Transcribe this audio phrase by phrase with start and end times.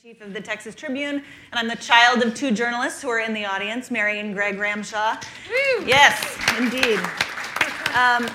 [0.00, 3.34] chief of the Texas Tribune, and I'm the child of two journalists who are in
[3.34, 5.22] the audience, Mary and Greg Ramshaw.
[5.50, 5.86] Woo!
[5.86, 6.98] Yes, indeed.
[7.94, 8.26] Um,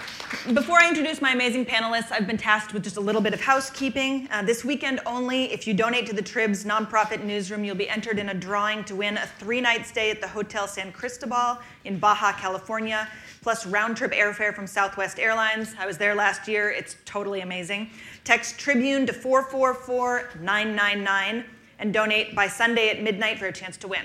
[0.53, 3.39] before I introduce my amazing panelists, I've been tasked with just a little bit of
[3.39, 4.27] housekeeping.
[4.29, 8.19] Uh, this weekend only, if you donate to the Trib's nonprofit newsroom, you'll be entered
[8.19, 11.97] in a drawing to win a three night stay at the Hotel San Cristobal in
[11.97, 13.07] Baja, California,
[13.41, 15.73] plus round trip airfare from Southwest Airlines.
[15.79, 17.89] I was there last year, it's totally amazing.
[18.25, 21.45] Text Tribune to 444 999
[21.79, 24.01] and donate by Sunday at midnight for a chance to win.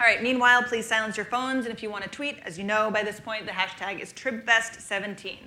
[0.00, 2.62] All right, meanwhile, please silence your phones, and if you want to tweet, as you
[2.62, 5.38] know by this point, the hashtag is TribFest17.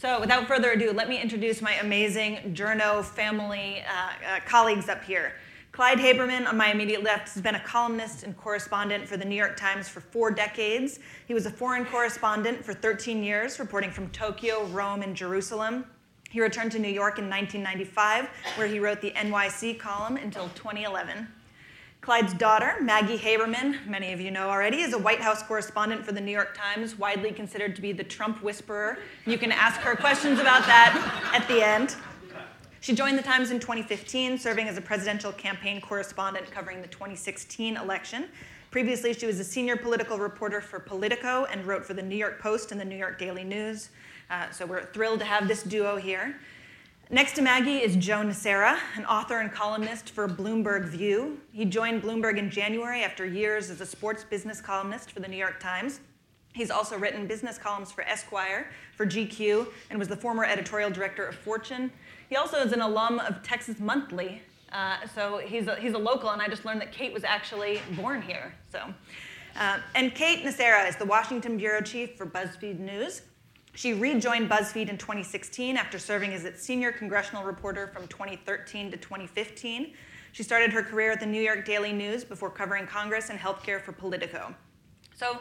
[0.00, 5.02] So without further ado, let me introduce my amazing Journo family uh, uh, colleagues up
[5.02, 5.32] here.
[5.72, 9.34] Clyde Haberman, on my immediate left, has been a columnist and correspondent for the New
[9.34, 11.00] York Times for four decades.
[11.26, 15.84] He was a foreign correspondent for 13 years, reporting from Tokyo, Rome, and Jerusalem.
[16.30, 21.26] He returned to New York in 1995, where he wrote the NYC column until 2011.
[22.08, 26.12] Clyde's daughter, Maggie Haberman, many of you know already, is a White House correspondent for
[26.12, 28.96] the New York Times, widely considered to be the Trump whisperer.
[29.26, 31.96] You can ask her questions about that at the end.
[32.80, 37.76] She joined the Times in 2015, serving as a presidential campaign correspondent covering the 2016
[37.76, 38.28] election.
[38.70, 42.40] Previously, she was a senior political reporter for Politico and wrote for the New York
[42.40, 43.90] Post and the New York Daily News.
[44.30, 46.36] Uh, so we're thrilled to have this duo here.
[47.10, 51.40] Next to Maggie is Joe Nocera, an author and columnist for Bloomberg View.
[51.54, 55.38] He joined Bloomberg in January after years as a sports business columnist for the New
[55.38, 56.00] York Times.
[56.52, 61.24] He's also written business columns for Esquire, for GQ, and was the former editorial director
[61.24, 61.90] of Fortune.
[62.28, 66.28] He also is an alum of Texas Monthly, uh, so he's a, he's a local,
[66.28, 68.52] and I just learned that Kate was actually born here.
[68.70, 68.82] So,
[69.56, 73.22] uh, and Kate Nocera is the Washington bureau chief for BuzzFeed News.
[73.78, 78.96] She rejoined BuzzFeed in 2016 after serving as its senior congressional reporter from 2013 to
[78.96, 79.94] 2015.
[80.32, 83.80] She started her career at the New York Daily News before covering Congress and healthcare
[83.80, 84.52] for Politico.
[85.14, 85.38] So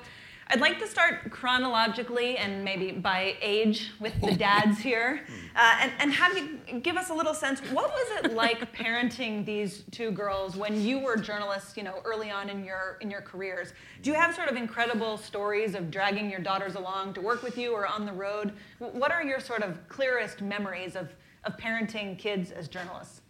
[0.50, 5.92] I'd like to start chronologically and maybe by age with the dads here, uh, and,
[6.00, 7.60] and have you give us a little sense.
[7.72, 12.32] What was it like parenting these two girls when you were journalists, you know, early
[12.32, 13.74] on in your in your careers?
[14.02, 17.58] Do you have sort of incredible stories of dragging your daughters along to work with
[17.58, 18.54] you or on the road?
[18.80, 21.10] What are your sort of clearest memories of
[21.44, 23.22] of parenting kids as journalists?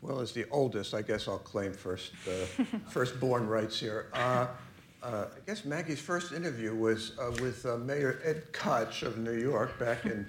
[0.00, 4.06] Well, as the oldest, I guess I'll claim first uh, firstborn rights here.
[4.12, 4.46] Uh,
[5.06, 9.36] uh, I guess Maggie's first interview was uh, with uh, Mayor Ed Koch of New
[9.38, 10.26] York back in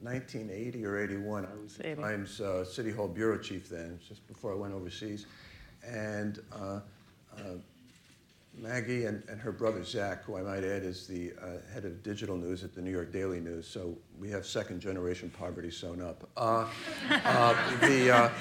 [0.00, 1.46] 1980 or 81.
[1.46, 5.26] I was the Times uh, City Hall bureau chief then, just before I went overseas.
[5.86, 6.80] And uh,
[7.36, 7.42] uh,
[8.58, 11.32] Maggie and, and, her brother Zach, who I might add is the
[11.72, 15.30] head of digital news at the New York Daily News, so we have second generation
[15.38, 16.28] poverty sewn up.
[17.80, 18.32] the,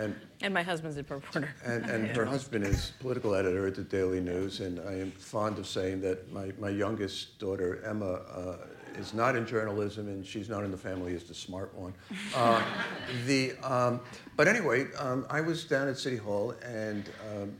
[0.00, 1.54] and and my husband's a reporter.
[1.64, 5.58] And, and her husband is political editor at the Daily News, and I am fond
[5.58, 8.56] of saying that my, my youngest daughter, Emma, uh,
[8.98, 11.92] is not in journalism, and she's not in the family as the smart one.
[12.34, 12.62] Uh,
[13.26, 14.00] the, um,
[14.36, 17.52] but anyway, um, I was down at City Hall, and um,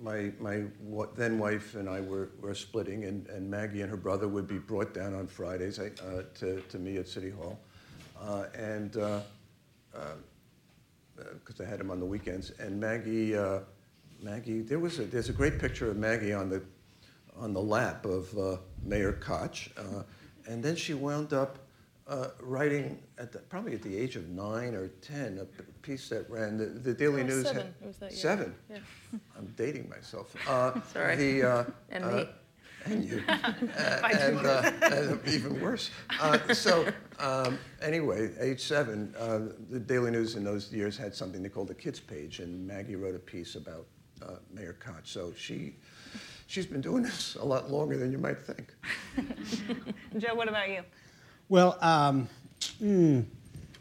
[0.00, 0.62] my, my
[1.16, 4.58] then wife and I were, were splitting, and, and Maggie and her brother would be
[4.58, 7.58] brought down on Fridays uh, to, to me at City Hall.
[8.20, 9.20] Uh, and uh,
[9.94, 10.00] uh,
[11.34, 12.52] because I had him on the weekends.
[12.58, 13.60] And Maggie, uh,
[14.22, 16.62] Maggie, there was a, there's a great picture of Maggie on the,
[17.36, 19.70] on the lap of uh, Mayor Koch.
[19.76, 20.02] Uh,
[20.46, 21.58] and then she wound up
[22.06, 26.28] uh, writing, at the, probably at the age of nine or 10, a piece that
[26.30, 27.44] ran, the, the Daily News.
[27.44, 27.62] Seven.
[27.62, 28.20] Had, it was that year.
[28.20, 28.54] Seven?
[28.70, 28.78] Yeah.
[29.36, 30.34] I'm dating myself.
[30.48, 31.16] Uh, Sorry.
[31.16, 32.28] The, uh, and me
[32.84, 33.52] and you, uh,
[34.12, 35.90] and, uh, and, even worse.
[36.20, 36.86] Uh, so
[37.18, 39.40] um, anyway, age seven, uh,
[39.70, 42.96] the Daily News in those years had something they called the kids page, and Maggie
[42.96, 43.86] wrote a piece about
[44.22, 45.04] uh, Mayor Koch.
[45.04, 45.74] So she,
[46.46, 48.74] she's been doing this a lot longer than you might think.
[50.18, 50.82] Joe, what about you?
[51.48, 52.28] Well, um,
[52.82, 53.24] mm,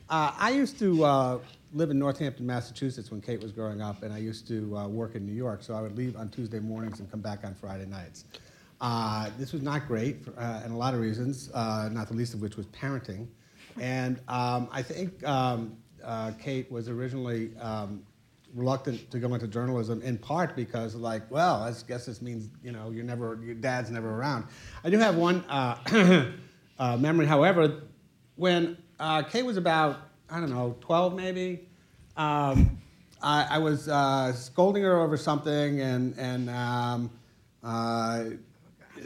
[0.09, 1.41] I used to
[1.73, 5.15] live in Northampton, Massachusetts when Kate was growing up, and I used to uh, work
[5.15, 5.63] in New York.
[5.63, 8.25] So I would leave on Tuesday mornings and come back on Friday nights.
[8.79, 12.13] Uh, this was not great, for, uh, and a lot of reasons, uh, not the
[12.13, 13.27] least of which was parenting.
[13.79, 18.03] And um, I think um, uh, Kate was originally um,
[18.53, 22.71] reluctant to go into journalism in part because, like, well, I guess this means you
[22.71, 24.45] know you're never, your dad's never around.
[24.83, 26.31] I do have one uh,
[26.79, 27.81] uh, memory, however,
[28.35, 28.77] when
[29.29, 31.67] Kate was about I don't know 12 maybe.
[32.15, 32.79] Um,
[33.21, 33.89] I, I, was
[34.39, 37.11] scolding her over something, and and um,
[37.63, 38.23] uh,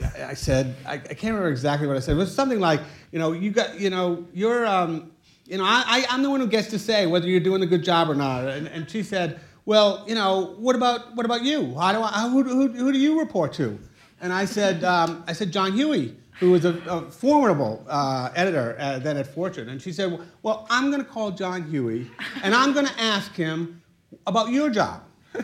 [0.03, 2.13] I said, I, I, can't remember exactly what I said.
[2.13, 2.81] It was something like,
[3.12, 5.12] you know, you got, you know, you're, um,
[5.45, 7.83] you know, I, am the one who gets to say whether you're doing a good
[7.83, 8.48] job or not.
[8.48, 11.75] And, and she said, well, you know, what about, what about you?
[11.75, 13.77] How do I, who, who, who do you report to?
[14.21, 18.75] And I said, um, I said, John Huey, who was a, a formidable uh, editor
[18.80, 19.69] uh, then at Fortune.
[19.69, 22.09] And she said, well, I'm going to call John Huey,
[22.44, 23.81] and I'm going to ask him
[24.25, 25.03] about your job.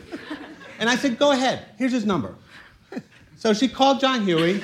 [0.80, 2.36] And I said, go ahead, here's his number.
[3.37, 4.63] So she called John Huey.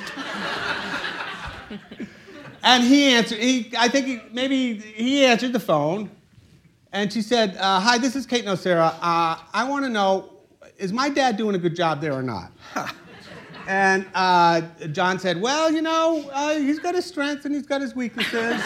[2.63, 6.09] and he answered, he, I think he, maybe he answered the phone.
[6.91, 8.95] And she said, uh, Hi, this is Kate Nocera.
[8.99, 10.33] Uh, I want to know,
[10.79, 12.51] is my dad doing a good job there or not?
[13.67, 14.61] and uh,
[14.91, 18.59] John said, Well, you know, uh, he's got his strengths and he's got his weaknesses.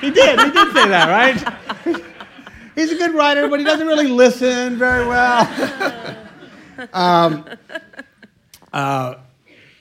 [0.00, 2.02] he did, he did say that, right?
[2.74, 6.16] he's a good writer, but he doesn't really listen very well.
[6.94, 7.44] um,
[8.72, 9.16] uh,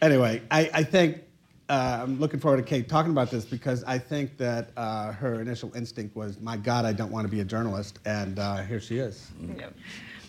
[0.02, 1.22] anyway, I, I think
[1.70, 5.42] uh, I'm looking forward to Kate talking about this because I think that uh, her
[5.42, 8.00] initial instinct was, my God, I don't want to be a journalist.
[8.06, 9.30] And uh, here she is.
[9.58, 9.76] Yep.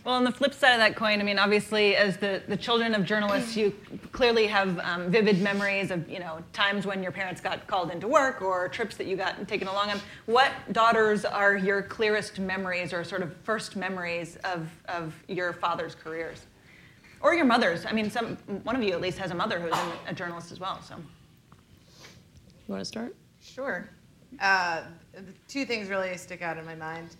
[0.04, 2.94] Well, on the flip side of that coin, I mean, obviously, as the, the children
[2.94, 3.74] of journalists, you
[4.12, 8.08] clearly have um, vivid memories of, you know, times when your parents got called into
[8.08, 10.00] work or trips that you got taken along on.
[10.24, 15.94] What daughters are your clearest memories or sort of first memories of, of your father's
[15.94, 16.46] careers?
[17.20, 17.84] Or your mother's?
[17.84, 19.74] I mean, some, one of you at least has a mother who's
[20.06, 20.96] a journalist as well, so.
[20.96, 23.14] You want to start?
[23.42, 23.88] Sure.
[24.40, 24.82] Uh,
[25.48, 27.16] two things really stick out in my mind.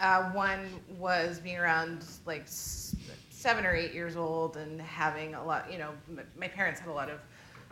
[0.00, 5.70] Uh, one was being around like seven or eight years old and having a lot,
[5.70, 5.90] you know,
[6.38, 7.20] my parents had a lot of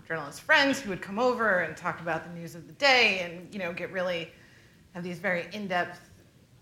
[0.06, 3.52] journalist friends who would come over and talk about the news of the day and,
[3.52, 4.30] you know, get really,
[4.94, 6.10] have these very in depth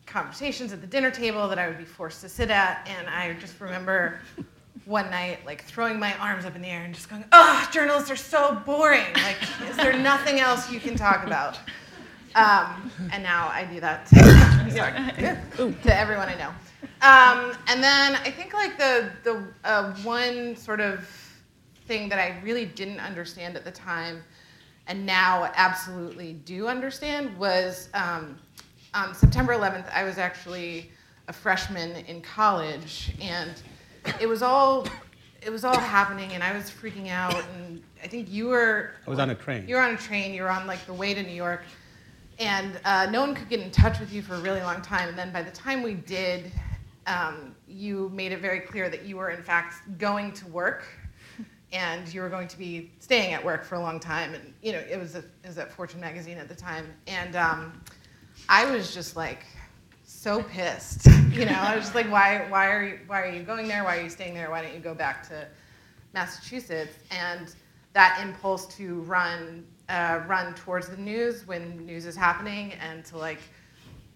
[0.07, 2.89] conversations at the dinner table that I would be forced to sit at.
[2.89, 4.21] And I just remember
[4.87, 8.11] one night, like throwing my arms up in the air and just going, "Oh, journalists
[8.11, 9.05] are so boring.
[9.15, 9.37] Like,
[9.69, 11.59] is there nothing else you can talk about?"
[12.37, 16.51] Um, and now I do that to, sorry, to everyone I know.
[17.03, 21.09] Um, and then I think like the the uh, one sort of
[21.87, 24.23] thing that I really didn't understand at the time,
[24.87, 28.39] and now absolutely do understand was um,
[28.95, 29.93] on September 11th.
[29.93, 30.93] I was actually
[31.29, 33.63] a freshman in college and
[34.21, 34.87] it was all
[35.43, 39.11] it was all happening and I was freaking out and I think you were I
[39.11, 39.67] was on a train.
[39.69, 41.63] You were on a train, you were on like the way to New York.
[42.39, 45.09] And uh, no one could get in touch with you for a really long time.
[45.09, 46.53] And then by the time we did
[47.07, 50.85] um, you made it very clear that you were in fact going to work
[51.73, 54.35] and you were going to be staying at work for a long time.
[54.35, 56.87] And you know it was, a, it was at fortune magazine at the time.
[57.07, 57.81] And um,
[58.49, 59.45] i was just like
[60.27, 61.07] so pissed.
[61.37, 63.85] You know, I was just like, why, why, are you, why are you going there?
[63.85, 64.51] Why are you staying there?
[64.51, 65.47] Why don't you go back to
[66.15, 66.97] Massachusetts?
[67.11, 67.55] And
[67.93, 73.19] that impulse to run, uh, run towards the news when news is happening and to
[73.19, 73.39] like,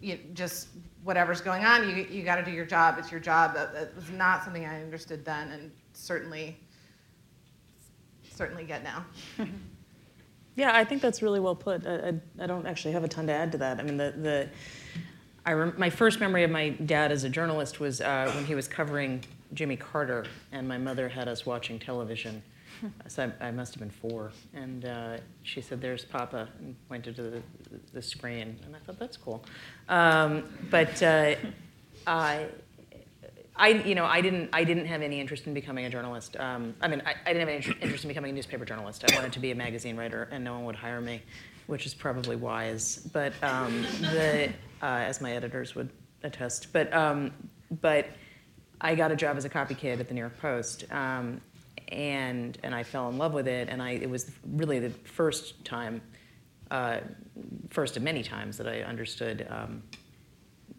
[0.00, 0.68] you just
[1.04, 2.96] whatever's going on, you, you got to do your job.
[2.98, 3.52] It's your job.
[3.52, 6.56] That, that was not something I understood then, and certainly,
[8.32, 9.04] certainly get now.
[10.56, 11.86] yeah, I think that's really well put.
[11.86, 13.78] I, I, I, don't actually have a ton to add to that.
[13.78, 14.48] I mean, the, the
[15.44, 18.54] I rem- my first memory of my dad as a journalist was uh, when he
[18.54, 19.22] was covering
[19.54, 22.42] Jimmy Carter, and my mother had us watching television.
[23.08, 27.16] so I, I, must have been four, and uh, she said, "There's Papa," and pointed
[27.16, 27.42] to the,
[27.92, 29.44] the screen, and I thought that's cool.
[29.88, 31.34] Um, but uh,
[32.06, 32.46] I,
[33.56, 36.36] I, you know, I didn't, I didn't have any interest in becoming a journalist.
[36.38, 39.04] Um, I mean, I, I, didn't have any interest in becoming a newspaper journalist.
[39.10, 41.22] I wanted to be a magazine writer, and no one would hire me,
[41.66, 43.08] which is probably wise.
[43.12, 44.50] But um, the
[44.82, 45.90] uh, as my editors would
[46.22, 46.72] attest.
[46.72, 47.32] But, um,
[47.80, 48.06] but
[48.80, 51.40] I got a job as a copy kid at the New York Post, um,
[51.88, 55.64] and, and I fell in love with it, and I, it was really the first
[55.64, 56.00] time,
[56.70, 56.98] uh,
[57.70, 59.82] first of many times that I understood, um,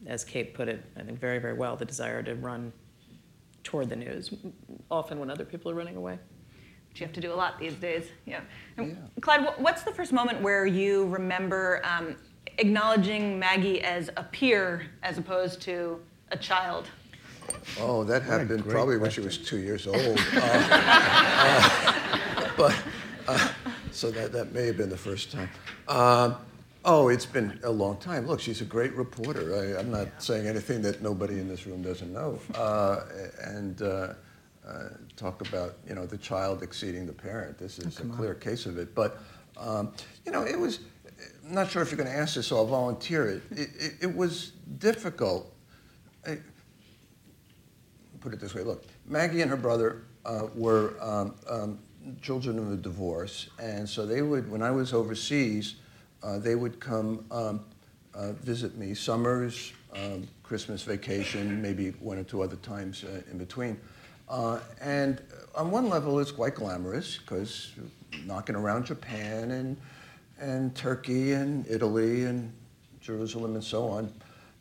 [0.07, 2.71] as Kate put it, I think very, very well, the desire to run
[3.63, 4.33] toward the news,
[4.89, 6.17] often when other people are running away.
[6.89, 8.07] Which you have to do a lot these days.
[8.25, 8.41] Yeah.
[8.77, 8.95] yeah.
[9.21, 12.17] Clyde, what's the first moment where you remember um,
[12.61, 15.99] acknowledging Maggie as a peer as opposed to
[16.31, 16.87] a child?
[17.79, 19.23] Oh, that happened probably question.
[19.23, 19.97] when she was two years old.
[20.33, 20.39] uh,
[21.43, 22.75] uh, but
[23.27, 23.49] uh,
[23.91, 25.49] so that, that may have been the first time.
[25.87, 26.37] Um,
[26.85, 28.27] oh, it's been a long time.
[28.27, 29.75] Look, she's a great reporter.
[29.77, 32.39] I, am not saying anything that nobody in this room doesn't know.
[32.53, 33.01] Uh,
[33.43, 34.13] and uh,
[34.65, 34.83] uh,
[35.17, 37.57] talk about you know the child exceeding the parent.
[37.57, 38.39] This is oh, a clear on.
[38.39, 38.93] case of it.
[38.93, 39.17] But
[39.57, 39.91] um,
[40.25, 41.00] you know, it was I'm
[41.53, 43.41] not sure if you're going to ask this, so I'll volunteer it.
[43.51, 45.53] It, it, it was difficult.
[46.25, 46.37] I,
[48.19, 51.79] put it this way look, Maggie and her brother uh, were um, um,
[52.21, 55.75] children of a divorce, and so they would, when I was overseas,
[56.23, 57.65] uh, they would come um,
[58.13, 58.93] uh, visit me.
[58.93, 63.79] Summers, um, Christmas vacation, maybe one or two other times uh, in between.
[64.29, 65.21] Uh, and
[65.55, 67.71] on one level, it's quite glamorous because
[68.25, 69.77] knocking around Japan and,
[70.41, 72.51] and Turkey and Italy and
[72.99, 74.11] Jerusalem and so on.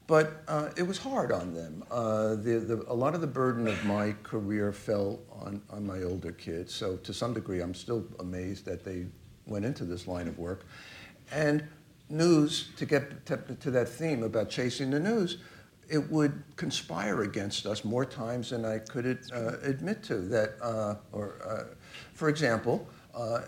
[0.06, 1.84] But uh, it was hard on them.
[1.90, 6.02] Uh, the, the, a lot of the burden of my career fell on, on my
[6.02, 6.75] older kids.
[6.75, 9.06] So to some degree, I'm still amazed that they
[9.46, 10.66] went into this line of work.
[11.30, 11.64] And
[12.08, 15.38] news, to get to, to that theme about chasing the news,
[15.88, 20.16] it would conspire against us more times than I could uh, admit to.
[20.16, 21.75] That, uh, or, uh,
[22.14, 23.42] for example, uh,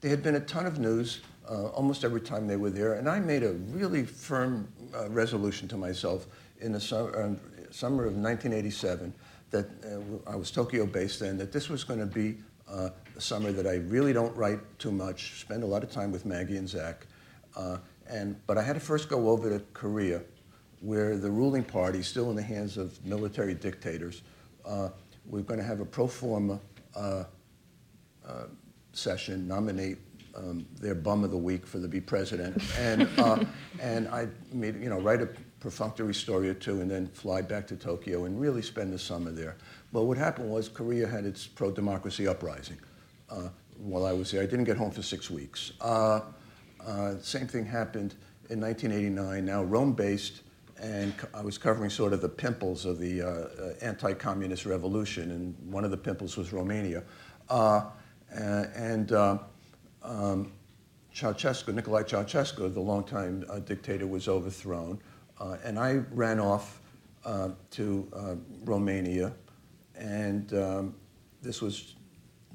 [0.00, 3.08] there had been a ton of news uh, almost every time they were there, and
[3.08, 6.26] I made a really firm uh, resolution to myself
[6.60, 7.36] in the summer,
[7.70, 9.12] summer of 1987
[9.50, 9.66] that
[10.26, 14.12] I was Tokyo-based then, that this was going to be a summer that I really
[14.12, 17.06] don't write too much, spend a lot of time with Maggie and Zach,
[18.08, 20.22] and but I had to first go over to Korea
[20.84, 24.20] where the ruling party, still in the hands of military dictators,
[24.66, 24.90] uh,
[25.24, 26.60] we're going to have a pro forma
[26.94, 27.24] uh,
[28.28, 28.44] uh,
[28.92, 29.96] session, nominate
[30.36, 33.44] um, their bum of the week for the be president, and uh,
[33.80, 35.28] and I made you know write a
[35.60, 39.30] perfunctory story or two, and then fly back to Tokyo and really spend the summer
[39.30, 39.56] there.
[39.92, 42.78] But what happened was Korea had its pro-democracy uprising.
[43.30, 43.48] Uh,
[43.78, 45.72] while I was there, I didn't get home for six weeks.
[45.80, 46.20] Uh,
[47.20, 48.14] same thing happened
[48.50, 49.44] in 1989.
[49.44, 50.42] Now Rome-based
[50.80, 55.72] and I was covering sort of the pimples of the uh, uh, anti-communist revolution, and
[55.72, 57.04] one of the pimples was Romania.
[57.48, 57.86] Uh,
[58.30, 59.38] and uh,
[60.04, 60.52] um,
[61.12, 65.00] Ceausescu, Nicolae Ceausescu, the longtime uh, dictator, was overthrown,
[65.40, 66.80] uh, and I ran off
[67.70, 69.32] to Romania,
[69.96, 70.94] and um,
[71.42, 71.94] this was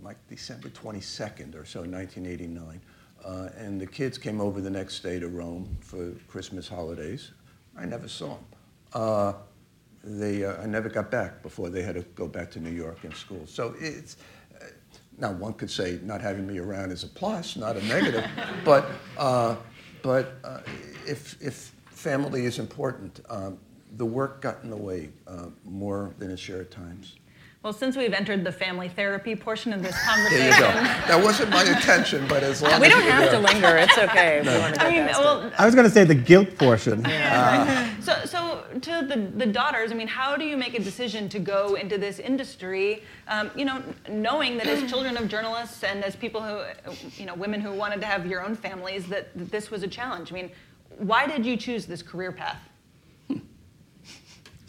[0.01, 2.79] like December 22nd or so, 1989.
[3.57, 7.31] and the kids came over the next day to Rome for Christmas holidays.
[7.77, 8.45] I never saw them.
[8.93, 9.33] Uh,
[10.03, 13.03] they, uh, I never got back before they had to go back to New York
[13.03, 13.45] and school.
[13.45, 14.17] So it's, uh,
[15.19, 18.25] now one could say not having me around is a plus, not a negative,
[18.65, 19.55] but, uh,
[20.01, 20.59] but uh,
[21.05, 23.57] if, if family is important, um,
[23.97, 27.17] the work got in the way uh, more than its share at times.
[27.61, 30.71] Well, since we've entered the family therapy portion of this There conversation, you go.
[31.09, 33.75] That wasn't my intention, but as long We as don't have to linger.
[33.75, 34.37] It's okay.
[34.37, 35.23] if we I mean, past it.
[35.25, 37.03] well, I was going to say the guilt portion.
[38.01, 41.39] so, so to the, the daughters, I mean, how do you make a decision to
[41.39, 46.15] go into this industry, um, you know, knowing that as children of journalists and as
[46.15, 46.63] people who,
[47.17, 49.87] you know, women who wanted to have your own families, that, that this was a
[49.89, 50.31] challenge?
[50.31, 50.51] I mean,
[50.97, 52.68] why did you choose this career path?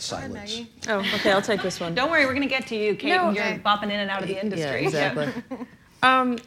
[0.00, 0.62] Silence.
[0.88, 1.30] oh, okay.
[1.33, 1.95] I'll take this one.
[1.95, 3.11] Don't worry, we're going to get to you, Kate.
[3.11, 3.61] No, You're okay.
[3.64, 4.83] bopping in and out of the industry.
[4.83, 5.28] Yeah, exactly.
[6.02, 6.38] um,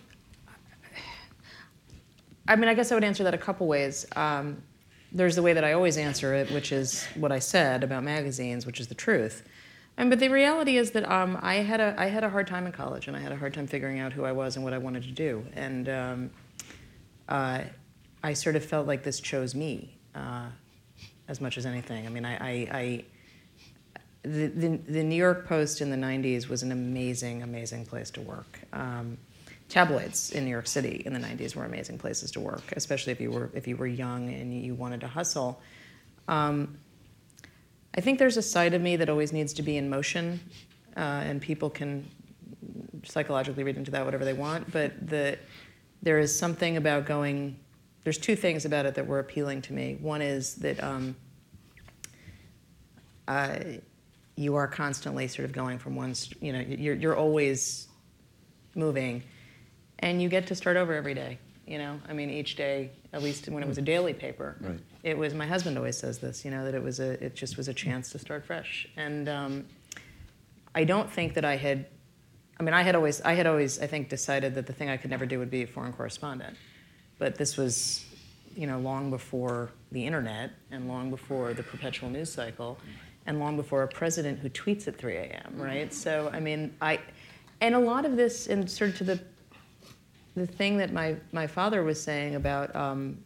[2.48, 4.06] I mean, I guess I would answer that a couple ways.
[4.16, 4.64] Um,
[5.12, 8.66] there's the way that I always answer it, which is what I said about magazines,
[8.66, 9.48] which is the truth.
[9.96, 12.66] And but the reality is that um, I had a I had a hard time
[12.66, 14.74] in college, and I had a hard time figuring out who I was and what
[14.74, 15.46] I wanted to do.
[15.54, 16.32] And um,
[17.30, 17.62] uh,
[18.24, 20.48] I sort of felt like this chose me uh,
[21.28, 22.08] as much as anything.
[22.08, 23.06] I mean, I, I, I
[24.24, 24.48] the,
[24.88, 28.60] the, New York Post in the 90s was an amazing, amazing place to work.
[28.72, 29.18] Um,
[29.68, 33.20] tabloids in New York City in the 90s were amazing places to work, especially if
[33.20, 35.62] you were, if you were young and you wanted to hustle.
[36.28, 36.78] Um,
[37.96, 40.40] I think there's a side of me that always needs to be in motion,
[40.96, 42.10] uh, and people can
[43.04, 45.38] psychologically read into that whatever they want, but the,
[46.02, 47.58] there is something about going,
[48.04, 49.98] there's two things about it that were appealing to me.
[50.00, 51.16] One is that um,
[53.28, 53.58] uh,
[54.36, 57.88] you are constantly sort of going from one, you know, you're, you're always
[58.76, 59.24] moving,
[60.00, 61.38] and you get to start over every day.
[61.68, 64.80] You know, I mean, each day, at least when it was a daily paper, Right.
[65.02, 65.34] it was.
[65.34, 66.44] My husband always says this.
[66.44, 68.86] You know, that it was a, it just was a chance to start fresh.
[68.98, 69.66] And um,
[70.76, 71.86] I don't think that I had.
[72.60, 74.98] I mean, I had always, I had always, I think, decided that the thing I
[74.98, 76.58] could never do would be a foreign correspondent.
[77.18, 78.06] But this was,
[78.58, 82.78] you know, long before the internet and long before the perpetual news cycle
[83.26, 85.94] and long before a president who tweets at 3 a.m., right?
[85.94, 87.00] So, I mean, I,
[87.62, 89.20] and a lot of this, and sort of to the,
[90.36, 93.18] the thing that my, my father was saying about, um,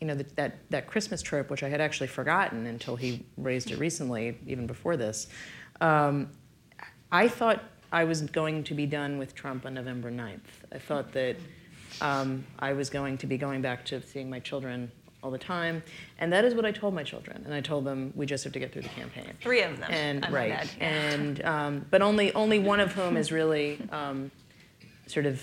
[0.00, 3.70] you know, that, that, that Christmas trope, which I had actually forgotten until he raised
[3.70, 5.28] it recently, even before this.
[5.80, 6.30] Um,
[7.12, 10.40] I thought I was going to be done with Trump on November 9th.
[10.72, 11.36] I thought that
[12.00, 14.90] um, I was going to be going back to seeing my children
[15.22, 15.82] all the time.
[16.18, 17.42] And that is what I told my children.
[17.44, 19.32] And I told them, we just have to get through the campaign.
[19.40, 20.76] Three of them, And, I might right.
[20.78, 20.84] yeah.
[20.86, 24.30] And, um, but only, only one of whom is really um,
[25.06, 25.42] sort of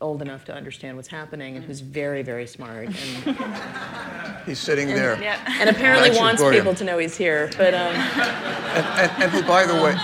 [0.00, 3.36] old enough to understand what's happening and who's very, very smart and,
[4.46, 5.20] He's sitting there.
[5.20, 5.38] Yeah.
[5.60, 6.60] and apparently Actually, wants Gloria.
[6.60, 7.50] people to know he's here.
[7.58, 9.94] But um, And, and, and who, by the way,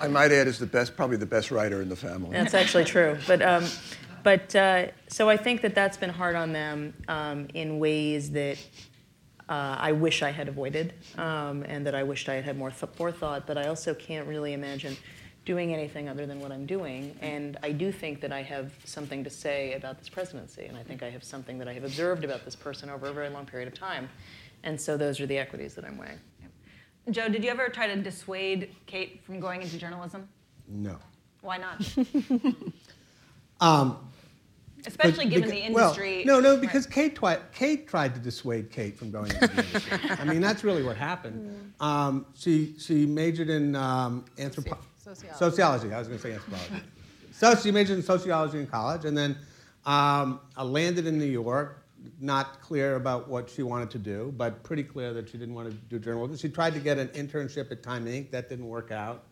[0.00, 2.30] I might add, is the best, probably the best writer in the family.
[2.30, 3.18] That's actually true.
[3.26, 3.66] But, um,
[4.22, 8.58] but uh, so I think that that's been hard on them um, in ways that
[9.48, 12.70] uh, I wish I had avoided um, and that I wished I had had more
[12.70, 13.46] th- forethought.
[13.46, 14.96] But I also can't really imagine
[15.44, 17.16] doing anything other than what I'm doing.
[17.20, 20.66] And I do think that I have something to say about this presidency.
[20.66, 23.12] And I think I have something that I have observed about this person over a
[23.12, 24.08] very long period of time.
[24.62, 26.20] And so those are the equities that I'm weighing.
[27.10, 30.28] Joe, did you ever try to dissuade Kate from going into journalism?
[30.68, 30.98] No.
[31.40, 31.96] Why not?
[33.60, 34.09] Um,
[34.86, 36.24] Especially But given beca- the industry.
[36.26, 36.60] Well, no, no, Right.
[36.60, 39.98] because Kate, twi- Kate tried to dissuade Kate from going into the industry.
[40.18, 41.56] I mean, that's really what happened.
[41.80, 45.38] Um, she, she majored in um, anthropo- Sociology.
[45.38, 45.94] sociology.
[45.94, 46.84] I was going to say anthropology.
[47.32, 49.34] so she majored in sociology in college, and then
[49.86, 51.86] um, uh, landed in New York.
[52.20, 55.70] Not clear about what she wanted to do, but pretty clear that she didn't want
[55.70, 56.36] to do journalism.
[56.36, 58.30] She tried to get an internship at Time Inc.
[58.30, 59.24] That didn't work out.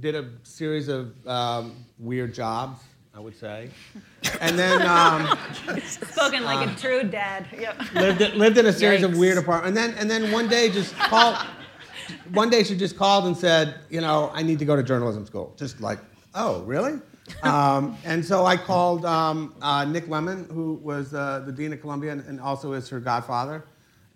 [0.00, 2.80] Did a series of um, weird jobs,
[3.14, 3.68] I would say,
[4.40, 4.80] and then.
[4.86, 5.38] Um,
[5.84, 7.46] Spoken like a true dad.
[7.58, 7.94] Yep.
[7.94, 9.68] lived, in- lived in a series of weird apartments.
[9.68, 11.36] And then, and then one day just called,
[12.32, 15.26] one day she just called and said, you know, I need to go to journalism
[15.26, 15.52] school.
[15.58, 15.98] Just like,
[16.34, 16.98] oh, really?
[17.44, 21.80] Um, and so I called um, uh, Nick Lemann, who was uh, the dean of
[21.80, 23.64] Columbia and, and also is her godfather.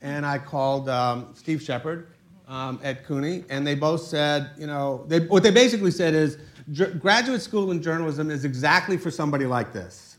[0.03, 2.09] And I called um, Steve Shepard
[2.49, 6.37] um, at CUNY, and they both said, you know, they, what they basically said is,
[6.37, 10.17] "J- graduate school in journalism is exactly for somebody like this.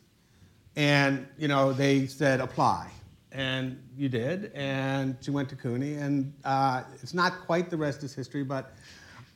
[0.75, 2.89] And you know they said apply.
[3.31, 8.03] And you did and she went to CUNY and uh, it's not quite the rest
[8.03, 8.73] is history but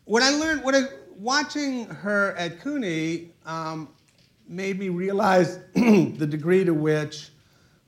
[0.05, 0.83] what i learned what I,
[1.17, 3.89] watching her at CUNY um,
[4.47, 7.29] made me realize the degree to which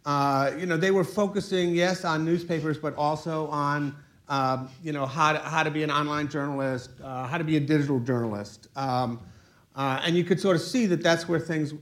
[0.06, 3.96] uh, you know they were focusing yes on newspapers but also on
[4.30, 7.58] um, you know how to, how to be an online journalist uh, how to be
[7.58, 9.20] a digital journalist um,
[9.76, 11.74] uh, and you could sort of see that that's where things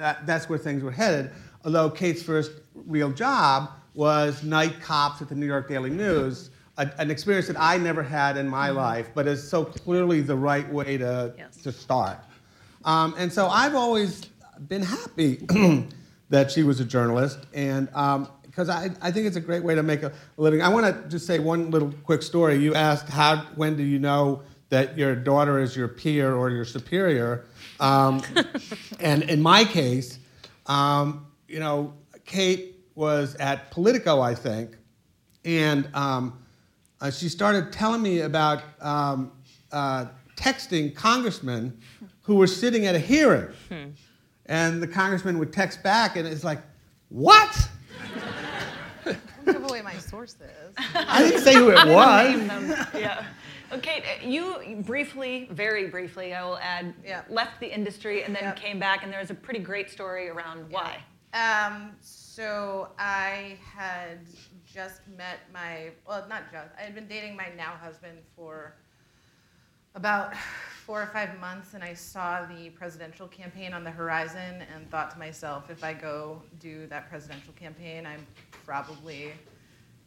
[0.00, 1.30] uh, that's where things were headed.
[1.64, 6.90] Although Kate's first real job was night cops at the New York Daily News, a,
[6.98, 10.70] an experience that I never had in my life, but is so clearly the right
[10.70, 11.56] way to, Yes.
[11.62, 12.18] to start.
[12.84, 14.26] Um, and so I've always
[14.68, 15.46] been happy
[16.28, 17.88] that she was a journalist, and
[18.56, 20.62] because I, I think it's a great way to make a living.
[20.62, 22.56] I want to just say one little quick story.
[22.56, 26.64] You asked how when do you know that your daughter is your peer or your
[26.64, 27.44] superior,
[27.80, 28.22] um,
[29.00, 30.18] and in my case,
[30.66, 31.92] um, you know,
[32.24, 34.78] Kate was at Politico, I think,
[35.44, 36.42] and um,
[37.02, 39.32] uh, she started telling me about um,
[39.70, 41.78] uh, texting congressmen
[42.22, 43.48] who were sitting at a hearing.
[44.46, 46.62] And the congressman would text back, and it's like,
[47.10, 47.68] what?
[49.46, 50.74] Don't give away my sources.
[50.94, 52.86] I didn't say who it was.
[52.94, 53.24] Yeah.
[53.72, 57.22] Okay, you briefly, very briefly, I will add, Yeah.
[57.28, 58.56] left the industry and then Yep.
[58.56, 60.98] came back, and there was a pretty great story around why.
[61.34, 64.20] Um, so I had
[64.64, 68.74] just met my, well, not just, I had been dating my now husband for
[69.96, 70.36] about
[70.84, 75.10] four or five months, and I saw the presidential campaign on the horizon and thought
[75.12, 78.24] to myself, if I go do that presidential campaign, I'm
[78.66, 79.32] probably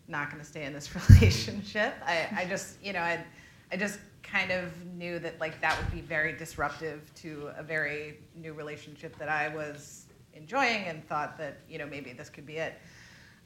[0.10, 1.94] not going to stay in this relationship.
[2.06, 3.24] I, I just, you know, I,
[3.72, 8.20] I just kind of knew that like that would be very disruptive to a very
[8.36, 12.58] new relationship that I was enjoying and thought that, you know, maybe this could be
[12.58, 12.76] it.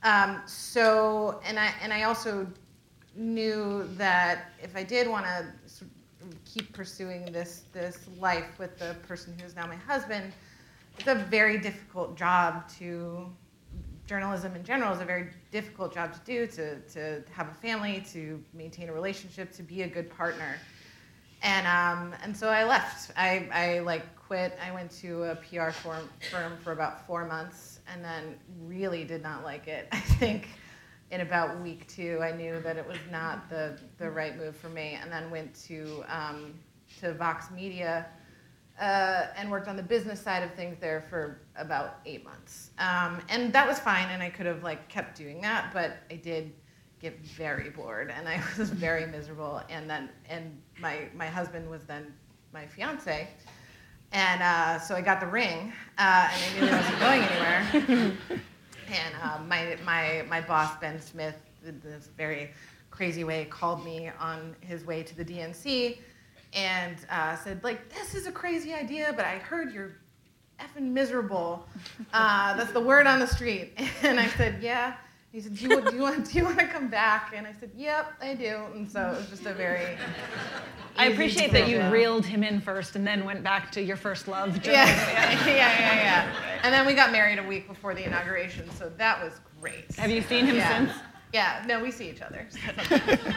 [0.02, 2.47] Um, so, and I, and I also
[3.15, 5.45] knew that if I did want to
[6.45, 10.34] keep pursuing this, this life with the person who's now my husband,
[10.97, 13.32] it's a very difficult job to
[14.13, 18.04] journalism in general is a very difficult job to do to, to have a family
[18.08, 20.56] to maintain a relationship to be a good partner.
[21.41, 23.12] And um, and so I left.
[23.17, 24.56] I, I like quit.
[24.63, 28.36] I went to a PR firm, firm for about four months and then
[28.67, 30.47] really did not like it I think
[31.10, 32.19] in about week two.
[32.21, 35.56] I knew that it was not the, the right move for me and then went
[35.65, 36.54] to um,
[36.99, 38.06] to Vox Media
[38.79, 42.71] uh, and worked on the business side of things there for about eight months.
[42.79, 46.15] Um, and that was fine, and I could have like kept doing that, but I
[46.15, 46.51] did
[46.99, 49.62] get very bored, and I was very miserable.
[49.69, 52.13] And then, and my my husband was then
[52.53, 53.27] my fiance,
[54.12, 58.17] and uh, so I got the ring, uh, and I knew I wasn't going anywhere.
[58.88, 62.51] And uh, my, my, my boss, Ben Smith, in this very
[62.91, 65.97] crazy way, called me on his way to the DNC
[66.53, 69.95] and uh, said, like, this is a crazy idea, but I heard you're
[70.59, 71.67] effing miserable.
[72.13, 73.73] Uh, that's the word on the street.
[74.03, 74.95] And I said, yeah.
[75.31, 77.33] He said, do you, do, you want, do you want to come back?
[77.35, 78.61] And I said, yep, I do.
[78.75, 79.97] And so it was just a very.
[80.95, 84.27] I appreciate that you reeled him in first and then went back to your first
[84.27, 84.63] love.
[84.63, 85.47] Yeah, journalism.
[85.47, 86.35] yeah, yeah, yeah.
[86.61, 89.91] And then we got married a week before the inauguration, so that was great.
[89.95, 90.77] Have you seen him yeah.
[90.77, 90.91] since?
[91.33, 92.47] Yeah, no, we see each other.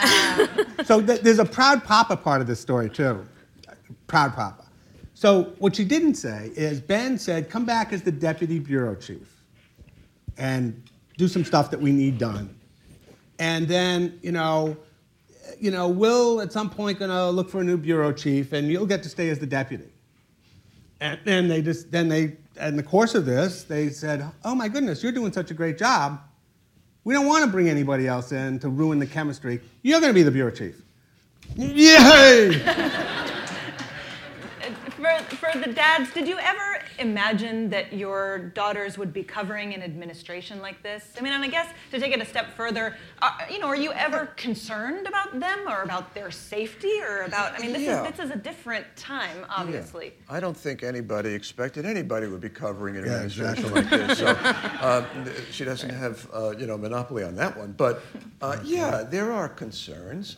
[0.00, 3.26] um, So th- there's a proud papa part of this story too.
[4.06, 4.64] Proud papa.
[5.14, 9.42] So what you didn't say is Ben said, "Come back as the deputy bureau chief,
[10.38, 10.82] and
[11.16, 12.54] do some stuff that we need done."
[13.40, 14.76] And then you know,
[15.58, 18.86] you know, Will at some point gonna look for a new bureau chief, and you'll
[18.86, 19.90] get to stay as the deputy.
[21.00, 24.68] And then they just then they in the course of this they said, "Oh my
[24.68, 26.20] goodness, you're doing such a great job.
[27.04, 29.60] We don't want to bring anybody else in to ruin the chemistry.
[29.82, 30.80] You're going to be the bureau chief."
[31.56, 33.18] Yay!
[35.36, 39.82] For, for the dads, did you ever imagine that your daughters would be covering an
[39.82, 41.12] administration like this?
[41.18, 43.76] I mean, and I guess to take it a step further, uh, you know, are
[43.76, 47.54] you ever concerned about them or about their safety or about?
[47.54, 48.04] I mean, this Yeah.
[48.04, 50.06] is this is a different time, obviously.
[50.28, 50.36] Yeah.
[50.36, 54.18] I don't think anybody expected anybody would be covering an Yeah, administration like this.
[54.18, 55.04] So uh,
[55.50, 57.72] she doesn't have, uh, you know, monopoly on that one.
[57.72, 58.02] But
[58.40, 60.36] uh, yeah, there are concerns.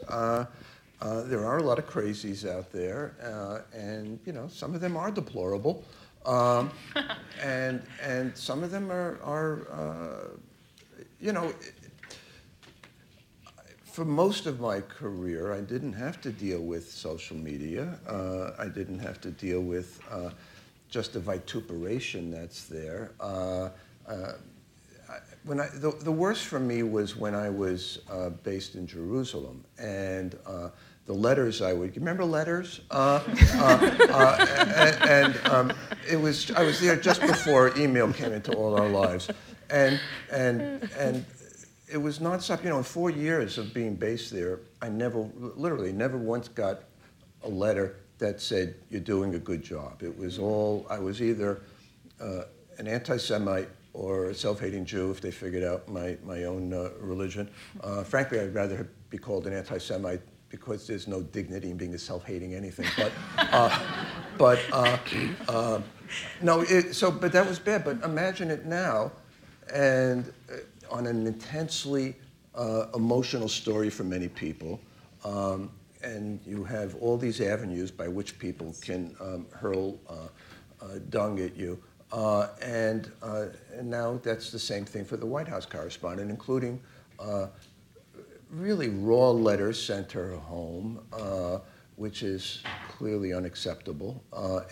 [1.00, 4.80] Uh, there are a lot of crazies out there, uh, and you know, some of
[4.80, 5.85] them are deplorable,
[6.24, 6.70] um,
[7.42, 10.28] and and some of them are are, uh,
[11.20, 11.52] you know.
[13.85, 17.96] For most of my career, I didn't have to deal with social media.
[18.09, 20.30] Uh, I didn't have to deal with uh,
[20.90, 23.12] just the vituperation that's there.
[25.44, 29.62] When I, the, the worst for me was when I was uh, based in Jerusalem,
[29.78, 30.70] and uh,
[31.04, 33.22] the letters I would remember letters, uh,
[33.54, 35.72] uh, uh, and, and um,
[36.11, 39.28] it was I was there just before email came into all our lives,
[39.68, 40.00] and
[40.33, 41.26] and and
[41.92, 42.64] it was nonstop.
[42.64, 46.85] You know, in four years of being based there, I never, literally, never once got
[47.42, 50.02] a letter that said you're doing a good job.
[50.02, 51.61] It was all I was either
[52.18, 52.44] uh,
[52.78, 57.48] an anti-Semite or a self-hating Jew if they figured out my my own uh, religion.
[57.80, 61.98] Uh, frankly, I'd rather be called an anti-Semite because there's no dignity in being a
[61.98, 62.87] self-hating anything.
[62.96, 63.80] But uh,
[64.37, 64.98] but uh,
[65.48, 65.80] uh,
[66.42, 67.85] no, it, so but that was bad.
[67.85, 69.12] But imagine it now,
[69.72, 72.16] and uh, on an intensely
[72.94, 74.80] emotional story for many people.
[75.24, 75.70] Um,
[76.04, 79.98] and you have all these avenues by which people can um, hurl
[81.09, 81.83] dung at you.
[82.14, 83.46] Uh, and, uh,
[83.77, 86.81] and now that's the same thing for the White House correspondent, including
[87.18, 87.48] uh,
[88.50, 91.00] really raw letters sent to her home,
[91.96, 94.22] which is clearly unacceptable.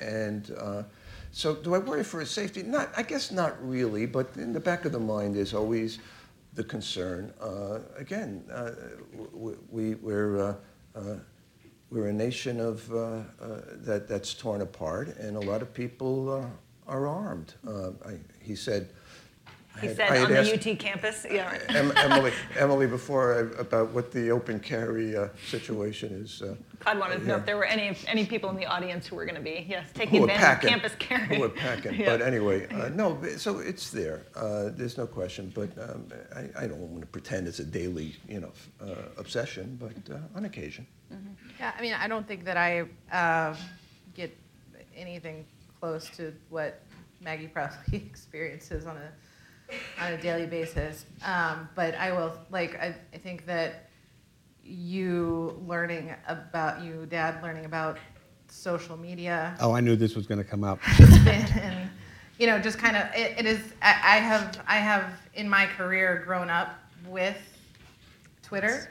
[0.00, 0.52] And
[1.33, 2.62] so, do I worry for his safety?
[2.62, 5.98] Not, I guess not really, but in the back of the mind is always
[6.55, 7.33] the concern.
[7.40, 8.70] Uh, again, uh,
[9.68, 10.57] we, we're,
[10.94, 11.16] uh,
[11.90, 16.48] we're a nation of, that, that's torn apart, and a lot of people
[16.88, 17.54] are armed.
[17.66, 18.88] Uh, I, he said,
[19.74, 21.24] I He had- said I on the asked- UT campus.
[21.30, 21.58] Yeah.
[21.96, 26.42] Emily, Emily, before I, about what the open carry uh, situation is.
[26.42, 29.14] Uh, Todd wanted to know if there were any any people in the audience who
[29.16, 31.36] were going to be yes taking advantage packing, of campus carry.
[31.36, 31.94] who are packing.
[32.00, 32.06] Yeah.
[32.16, 33.16] But anyway, uh, no.
[33.36, 34.22] So it's there.
[34.34, 35.52] Uh, there's no question.
[35.54, 39.78] But um, I, I don't want to pretend it's a daily, you know, uh, obsession.
[39.80, 40.86] But uh, on occasion.
[41.60, 43.54] Yeah, I mean, I don't think that I uh,
[44.14, 44.36] get
[44.96, 45.44] anything
[45.82, 46.80] close to what
[47.20, 51.06] Maggie probably experiences on a on a daily basis.
[51.24, 53.90] Um, but I will like I, I think that
[54.62, 57.98] you learning about you dad learning about
[58.48, 60.78] social media Oh, I knew this was going to come up.
[61.24, 61.90] been,
[62.38, 65.66] you know, just kind of, it, it is, I, I have, I have in my
[65.66, 67.38] career grown up with
[68.42, 68.90] Twitter,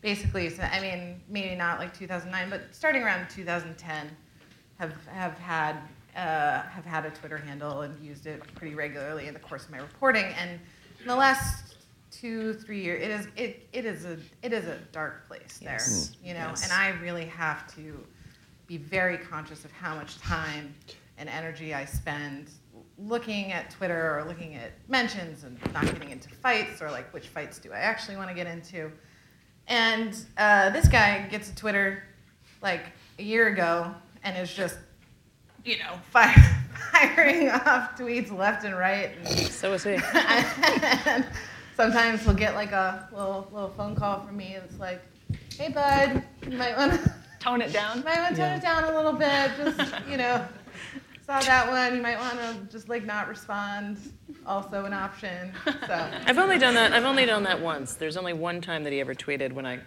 [0.00, 0.48] basically.
[0.48, 4.10] So, I mean, maybe not like 2009, but starting around 2010,
[4.78, 5.76] have, have had,
[6.16, 9.70] uh, have had a Twitter handle and used it pretty regularly in the course of
[9.70, 10.26] my reporting.
[10.38, 10.60] And
[11.00, 11.74] in the last
[12.10, 15.80] two, three years, it is, it, it is a, it is a dark place there,
[16.22, 16.64] you know, Yes.
[16.64, 17.98] and I really have to
[18.66, 20.74] be very conscious of how much time
[21.18, 22.50] and energy I spend
[22.98, 27.28] looking at Twitter or looking at mentions and not getting into fights or like which
[27.28, 28.90] fights do I actually want to get into.
[29.68, 32.04] And uh, this guy gets a Twitter
[32.62, 32.82] like
[33.18, 34.76] a year ago and is just,
[35.64, 36.34] you know, fire,
[36.92, 39.10] firing off tweets left and right.
[39.24, 39.96] And So is he.
[40.14, 41.26] and
[41.76, 44.54] sometimes he'll get like a little little phone call from me.
[44.54, 45.00] and It's like,
[45.56, 48.04] "Hey, bud, you might want to Tone it down.
[48.04, 48.56] might want to tone Yeah.
[48.56, 49.50] it down a little bit.
[49.56, 50.44] Just you know,
[51.26, 51.96] saw that one.
[51.96, 53.98] You might want to just like not respond.
[54.46, 55.52] Also an option.
[55.64, 56.92] So I've only done that.
[56.92, 57.94] I've only done that once.
[57.94, 59.78] There's only one time that he ever tweeted when I,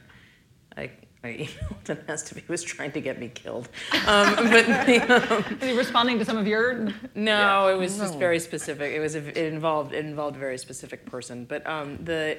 [0.78, 0.92] I,
[1.26, 3.68] I emailed and asked if he was trying to get me killed.
[4.08, 6.94] Um, but the, um, Are you responding to some of your?
[7.16, 8.94] no, it was just very specific.
[8.94, 11.46] It was a, it involved it involved a very specific person.
[11.46, 12.38] But um, the,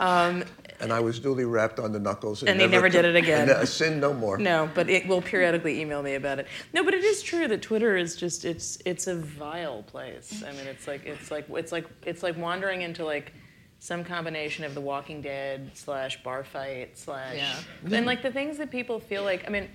[0.00, 0.44] um,
[0.80, 2.42] And I was duly rapped on the knuckles.
[2.42, 3.42] And he never did it again.
[3.42, 4.38] And, uh, sin no more.
[4.38, 6.46] No, but it will periodically email me about it.
[6.72, 10.42] No, but it is true that Twitter is just it's it's a vile place.
[10.46, 13.34] I mean, it's like it's like it's like it's like wandering into like
[13.82, 17.96] some combination of The Walking Dead slash bar fight slash Yeah.
[17.96, 19.42] and like the things that people feel like.
[19.44, 19.68] I mean,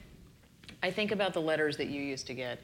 [0.82, 2.62] I think about the letters that you used to get.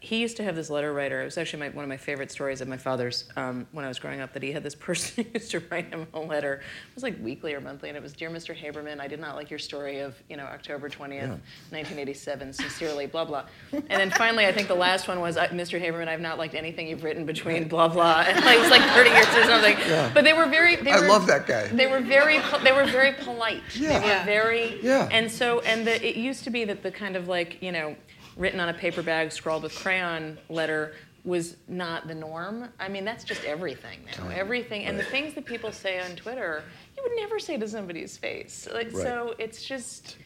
[0.00, 1.22] He used to have this letter writer.
[1.22, 3.88] It was actually my, one of my favorite stories of my father's um, when I
[3.88, 4.32] was growing up.
[4.32, 6.54] That he had this person who used to write him a letter.
[6.54, 8.56] It was like weekly or monthly, and it was, "Dear Mr.
[8.56, 11.28] Haberman, I did not like your story of you know October 20th,
[11.70, 12.52] 1987.
[12.52, 15.80] Sincerely, blah blah." And then finally, I think the last one was, "Mr.
[15.80, 18.82] Haberman, I've not liked anything you've written between blah blah." And like, it was like
[18.90, 19.76] 30 years or something.
[20.14, 20.76] But they were very.
[20.76, 21.68] They I were, love that guy.
[21.68, 22.40] They were very.
[22.62, 23.62] They were very polite.
[23.74, 24.00] Yeah.
[24.00, 24.80] They were very.
[24.82, 25.08] Yeah.
[25.10, 27.96] And so, and the, it used to be that the kind of like, you know,
[28.36, 32.68] written on a paper bag, scrawled with crayon letter was not the norm.
[32.80, 34.28] I mean, that's just everything now.
[34.28, 34.84] Everything.
[34.86, 36.64] And the things that people say on Twitter,
[36.96, 38.66] you would never say to somebody's face.
[38.72, 39.02] Like, Right.
[39.02, 40.16] so it's just,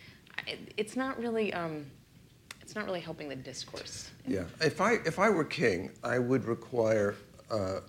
[0.77, 1.85] it's not really, um,
[2.63, 4.11] it's not really helping the discourse.
[4.27, 4.45] Yeah.
[4.61, 7.15] If I if I were king, I would require
[7.51, 7.81] uh,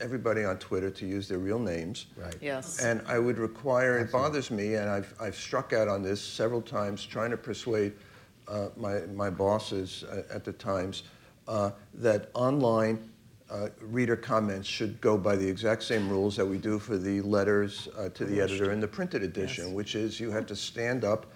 [0.00, 2.06] everybody on Twitter to use their real names.
[2.16, 2.36] Right.
[2.40, 2.80] Yes.
[2.80, 6.62] And I would require, it bothers me, and I've, I've struck out on this several
[6.62, 7.92] times, trying to persuade
[8.52, 11.04] uh, my, my bosses uh, at the Times
[11.48, 13.10] uh, that online
[13.50, 17.20] uh, reader comments should go by the exact same rules that we do for the
[17.22, 21.04] letters uh, to the editor in the printed edition, which is you have to stand
[21.04, 21.26] up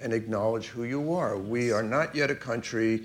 [0.00, 1.38] and acknowledge who you are.
[1.38, 3.04] We are not yet a country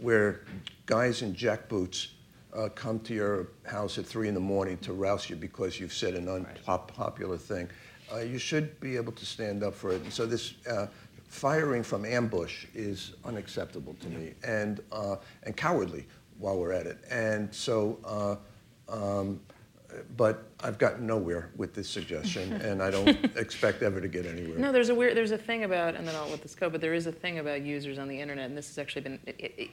[0.00, 0.42] where
[0.86, 2.08] guys in jackboots
[2.54, 5.92] uh, come to your house at three in the morning to rouse you because you've
[5.92, 7.68] said an unpopular thing.
[8.12, 10.02] Uh, you should be able to stand up for it.
[10.02, 10.86] And so this uh,
[11.28, 16.06] firing from ambush is unacceptable to me and, uh, and cowardly
[16.38, 16.98] while we're at it.
[17.10, 18.36] And so, uh,
[18.92, 19.40] um,
[20.16, 24.58] but I've gotten nowhere with this suggestion, and I don't expect ever to get anywhere.
[24.58, 26.80] No, there's a weird, there's a thing about, and then I'll let this go, but
[26.80, 29.18] there is a thing about users on the internet, and this has actually been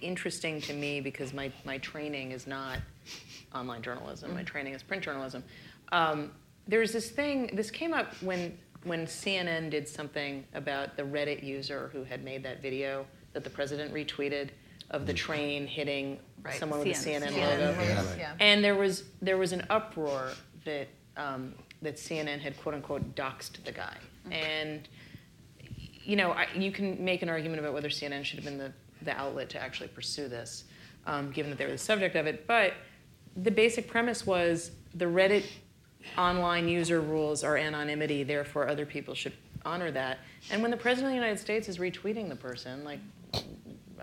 [0.02, 2.80] interesting to me because my, my training is not
[3.54, 5.44] online journalism, my training is print journalism.
[5.92, 6.32] Um,
[6.68, 11.90] there's this thing, this came up when, when CNN did something about the Reddit user
[11.94, 14.50] who had made that video that the president retweeted
[14.90, 17.28] of the train hitting Right, someone with a CNN.
[17.28, 17.82] CNN logo.
[17.84, 18.04] Yeah.
[18.18, 18.34] Yeah.
[18.40, 20.32] And there was there was an uproar
[20.66, 23.96] that um, that CNN had quote unquote doxed the guy,
[24.32, 24.88] and
[26.04, 28.74] you know I, you can make an argument about whether CNN should have been the,
[29.04, 30.64] the outlet to actually pursue this,
[31.06, 32.48] um, given that they were the subject of it.
[32.48, 32.74] But
[33.36, 35.46] the basic premise was the Reddit
[36.18, 39.34] online user rules are anonymity, therefore other people should
[39.66, 40.20] honor that.
[40.52, 43.00] And when the president of the United States is retweeting the person, like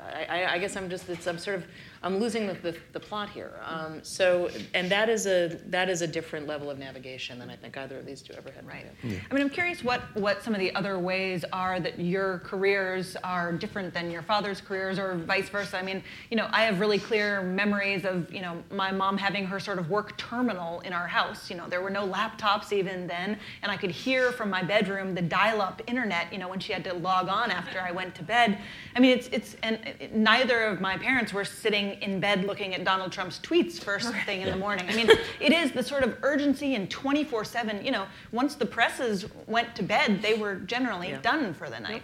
[0.00, 1.66] I, I- guess I'm just it's, I'm sort of
[2.02, 3.52] I'm losing the, the, the plot here.
[3.64, 7.56] Um, so and that is a that is a different level of navigation than I
[7.56, 8.66] think either of these two ever had.
[8.66, 8.87] Right.
[9.02, 9.20] do.
[9.30, 13.16] I mean, I'm curious what, what some of the other ways are that your careers
[13.24, 15.78] are different than your father's careers or vice versa.
[15.78, 19.46] I mean, you know, I have really clear memories of, you know, my mom having
[19.46, 21.50] her sort of work terminal in our house.
[21.50, 25.14] You know, there were no laptops even then, and I could hear from my bedroom
[25.14, 28.22] the dial-up internet, you know, when she had to log on after I went to
[28.22, 28.58] bed.
[28.94, 32.74] I mean, it's, it's and it, neither of my parents were sitting in bed looking
[32.74, 34.88] at Donald Trump's tweets first thing in the morning.
[34.88, 37.85] I mean, it is the sort of urgency and 24/7.
[37.85, 41.20] You know, once the presses went to bed, they were generally Yeah.
[41.20, 42.03] done for the night.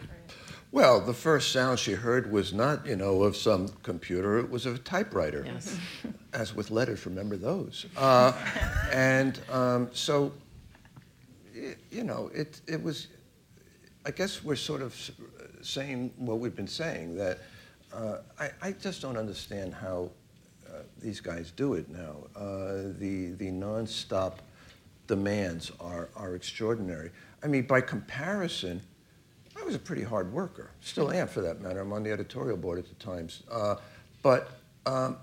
[0.72, 4.38] Well, the first sound she heard was not, you know, of some computer.
[4.38, 5.44] It was of a typewriter.
[5.46, 5.78] Yes.
[6.32, 7.86] As with letters, remember those.
[7.96, 8.32] Uh,
[8.92, 10.32] and um, so,
[11.54, 13.06] y- you know, it, it was,
[14.04, 14.96] I guess we're sort of
[15.62, 17.38] saying what we've been saying, that
[17.94, 20.10] uh, I, I just don't understand how
[20.66, 22.16] uh, these guys do it now.
[22.34, 24.34] Uh, the, the nonstop
[25.06, 27.10] demands are, are extraordinary.
[27.42, 28.80] I mean, by comparison,
[29.56, 31.80] I was a pretty hard worker, still am for that matter.
[31.80, 33.42] I'm on the editorial board at the Times.
[33.50, 33.76] Uh,
[34.22, 34.50] but
[34.86, 35.18] um,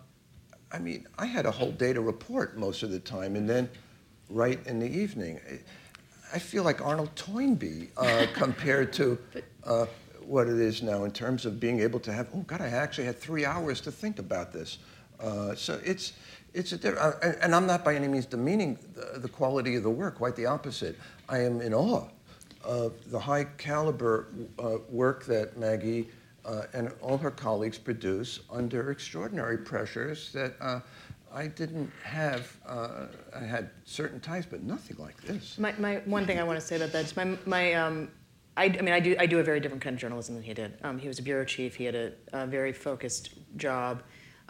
[0.71, 3.69] I mean, I had a whole day to report most of the time, and then
[4.29, 5.39] write in the evening.
[6.33, 9.17] I feel like Arnold Toynbee uh, compared to
[9.65, 9.85] uh,
[10.31, 12.29] what it is now in terms of being able to have.
[12.33, 14.77] Oh God, I actually had three hours to think about this.
[15.19, 16.13] Uh, so it's
[16.53, 19.83] it's a diff- uh, and, I'm not by any means demeaning the, the quality of
[19.83, 20.15] the work.
[20.15, 20.97] Quite the opposite.
[21.27, 22.07] I am in awe
[22.63, 26.07] of the high caliber uh, work that Maggie
[26.45, 30.79] uh, and all her colleagues produce under extraordinary pressures that uh,
[31.33, 32.55] I didn't have.
[32.65, 35.57] Uh, I had certain types, but nothing like this.
[35.57, 38.09] My, my one thing I want to say about that is my my um,
[38.61, 40.53] I, I mean I do I do a very different kind of journalism than he
[40.53, 40.77] did.
[40.83, 41.75] Um, he was a bureau chief.
[41.75, 44.03] He had a, a very focused job,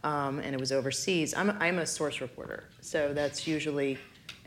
[0.03, 1.33] um, and it was overseas.
[1.33, 3.97] I'm I'm a source reporter, so that's usually,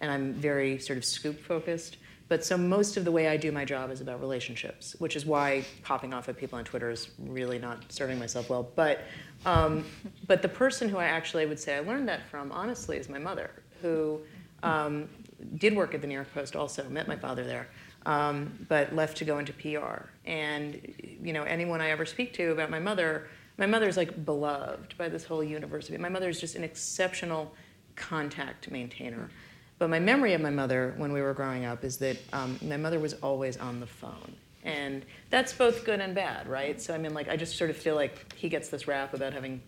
[0.00, 1.96] and I'm very sort of scoop focused.
[2.29, 5.27] But so most of the way I do my job is about relationships, which is
[5.27, 8.70] why popping off at people on Twitter is really not serving myself well.
[8.74, 9.00] But
[9.46, 9.85] um,
[10.27, 13.18] but the person who I actually would say I learned that from, honestly, is my
[13.18, 13.50] mother,
[13.81, 14.20] who
[14.62, 15.09] um,
[15.57, 17.68] did work at the New York Post also, met my father there,
[18.06, 20.08] um, but left to go into PR.
[20.26, 24.96] And, you know, anyone I ever speak to about my mother, my mother's like beloved
[24.98, 25.96] by this whole university.
[25.98, 27.52] My mother is just an exceptional
[27.96, 29.30] contact maintainer.
[29.78, 32.76] But my memory of my mother when we were growing up is that um, my
[32.76, 34.34] mother was always on the phone.
[34.64, 36.80] And that's both good and bad, right?
[36.80, 39.32] So I mean, like, I just sort of feel like he gets this rap about
[39.32, 39.60] having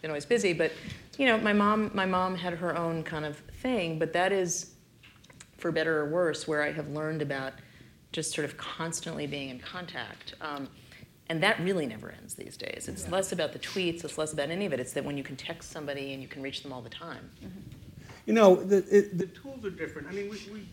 [0.00, 0.52] been always busy.
[0.52, 0.72] But
[1.18, 3.98] you know, my mom, my mom had her own kind of thing.
[3.98, 4.70] But that is,
[5.58, 7.52] for better or worse, where I have learned about
[8.12, 10.34] just sort of constantly being in contact.
[10.40, 10.68] Um,
[11.28, 12.88] and that really never ends these days.
[12.88, 13.10] It's yeah.
[13.10, 14.04] less about the tweets.
[14.04, 14.80] It's less about any of it.
[14.80, 17.30] It's that when you can text somebody and you can reach them all the time.
[17.44, 17.60] Mm-hmm.
[18.26, 20.08] You know, the, it, the tools are different.
[20.08, 20.68] I mean, we, we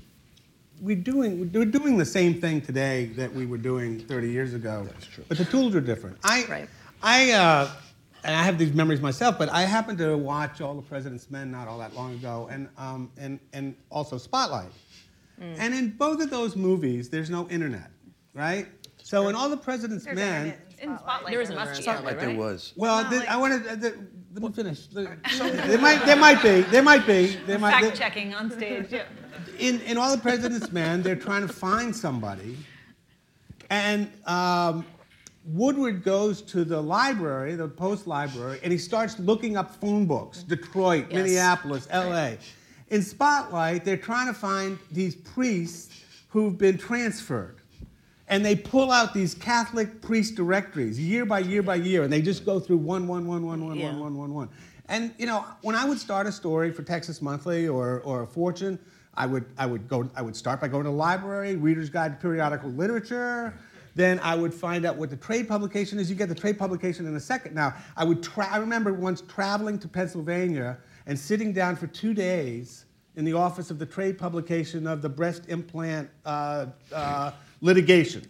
[0.81, 4.87] we're doing we're doing the same thing today that we were doing 30 years ago.
[4.91, 5.23] That's true.
[5.27, 6.17] But the tools are different.
[6.23, 6.69] I right.
[7.01, 7.71] I uh,
[8.23, 11.51] and I have these memories myself, but I happened to watch All the President's Men
[11.51, 14.71] not all that long ago, and um, and and also Spotlight.
[15.41, 15.55] Mm.
[15.59, 17.91] And in both of those movies, there's no internet,
[18.33, 18.67] right?
[19.03, 21.31] So in All the President's There's Men, in Spotlight.
[21.31, 21.83] There is there no must be.
[21.83, 22.73] Spotlight, Like there was.
[22.75, 23.75] well, No, the- like- I want to.
[23.75, 23.95] The,
[24.33, 24.87] let me finish.
[24.87, 25.15] The-
[25.67, 28.87] there might there might be there might be there might Fact checking on stage.
[28.91, 29.03] Yeah.
[29.59, 32.57] in, in All the President's Men, they're trying to find somebody.
[33.69, 34.85] And um,
[35.45, 40.43] Woodward goes to the library, the post library, and he starts looking up phone books
[40.43, 41.13] Detroit, Yes.
[41.23, 42.31] Minneapolis, LA.
[42.89, 47.57] In Spotlight, they're trying to find these priests who've been transferred.
[48.29, 52.21] And they pull out these Catholic priest directories year by year by year, and they
[52.21, 53.91] just go through one, one, one, one, one, Yeah.
[53.91, 54.49] one, one, one, one.
[54.89, 58.79] And you know, when I would start a story for Texas Monthly or, or Fortune,
[59.15, 62.13] I would I would go I would start by going to the library, Reader's Guide
[62.13, 63.53] to Periodical Literature.
[63.95, 66.09] Then I would find out what the trade publication is.
[66.09, 67.55] You get the trade publication in a second.
[67.55, 72.13] Now I would tra- I remember once traveling to Pennsylvania and sitting down for two
[72.13, 78.21] days in the office of the trade publication of the breast implant uh, uh, litigation,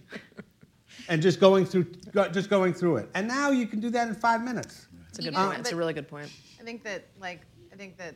[1.10, 1.84] and just going through
[2.32, 3.10] just going through it.
[3.14, 4.88] And now you can do that in five minutes.
[5.10, 5.60] It's a good You can- point.
[5.60, 6.32] It's a really good point.
[6.60, 7.42] I think that like
[7.74, 8.16] I think that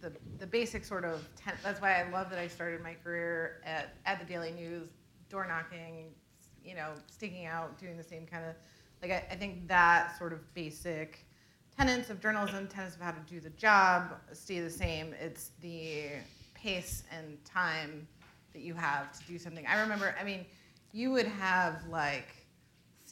[0.00, 3.62] the the basic sort of ten, that's why I love that I started my career
[3.64, 4.88] at at the Daily News,
[5.30, 6.12] door knocking,
[6.64, 8.54] you know, sticking out, doing the same kind of
[9.02, 11.25] like I, I think that sort of basic
[11.76, 15.14] tenets of journalism, tenets of how to do the job stay the same.
[15.20, 16.06] It's the
[16.54, 18.06] pace and time
[18.52, 19.66] that you have to do something.
[19.66, 20.46] I remember, I mean,
[20.92, 22.28] you would have like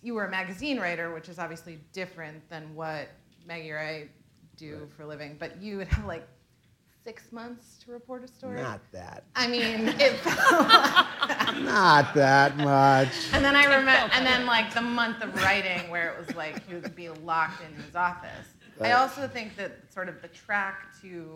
[0.03, 3.09] you were a magazine writer, which is obviously different than what
[3.47, 4.09] Maggie or I
[4.57, 6.27] do for a living, but you would have like
[7.05, 8.61] six months to report a story.
[8.61, 9.25] Not that.
[9.35, 13.13] I mean, it felt like Not that much.
[13.33, 16.67] And then I remember, and then like the month of writing where it was like
[16.67, 18.54] he would be locked in his office.
[18.81, 21.35] I also think that sort of the track to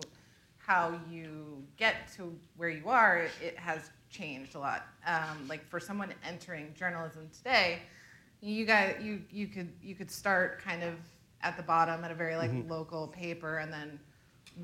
[0.57, 4.85] how you get to where you are, it has changed a lot.
[5.05, 7.79] Um, like for someone entering journalism today,
[8.41, 10.95] you got you you could you could start kind of
[11.41, 13.99] at the bottom at a very like local paper and then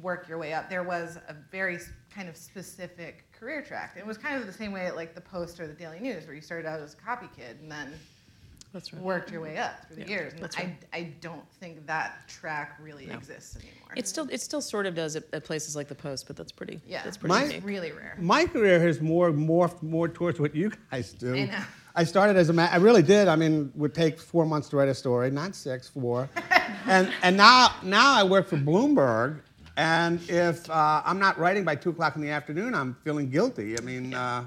[0.02, 0.70] work your way up.
[0.70, 1.80] There was a very
[2.14, 3.96] kind of specific career track.
[3.98, 6.26] It was kind of the same way at like the Post or the Daily News,
[6.26, 7.94] where you started out as a copy kid and then
[8.76, 9.02] That's right.
[9.02, 10.34] worked your way up through the Yeah, years.
[10.34, 10.78] And that's I, right.
[10.92, 13.14] I don't think that track really No.
[13.14, 13.94] exists anymore.
[13.96, 16.52] It still it still sort of does at, at places like the Post, but that's
[16.52, 16.82] pretty.
[16.86, 17.66] yeah, that's pretty My- unique.
[17.66, 18.18] really rare.
[18.20, 21.34] My career has more morphed more towards what you guys do.
[21.36, 21.60] I know.
[21.96, 23.30] I started as a ma- I really did.
[23.30, 26.28] I mean, would take four months to write a story, not six, four.
[26.86, 29.40] and and now now I work for Bloomberg.
[29.78, 33.78] And if uh, I'm not writing by two o'clock in the afternoon, I'm feeling guilty.
[33.78, 34.44] I mean, uh,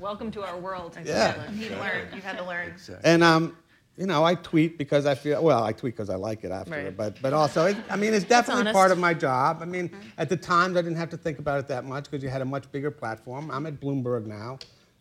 [0.00, 0.96] Welcome to our world.
[1.04, 1.50] Yeah.
[1.50, 2.08] You've learned.
[2.14, 2.68] You've had to learn.
[2.68, 3.10] Exactly.
[3.10, 3.56] and um,
[3.98, 5.64] you know, I tweet because I feel well.
[5.64, 6.96] I tweet because I like it after, Right.
[6.96, 9.58] but but also, it, I mean, it's definitely part of my job.
[9.60, 12.22] I mean, at the times I didn't have to think about it that much because
[12.22, 13.50] you had a much bigger platform.
[13.50, 14.58] I'm at Bloomberg now,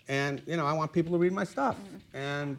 [0.08, 1.78] and you know, I want people to read my stuff,
[2.16, 2.58] and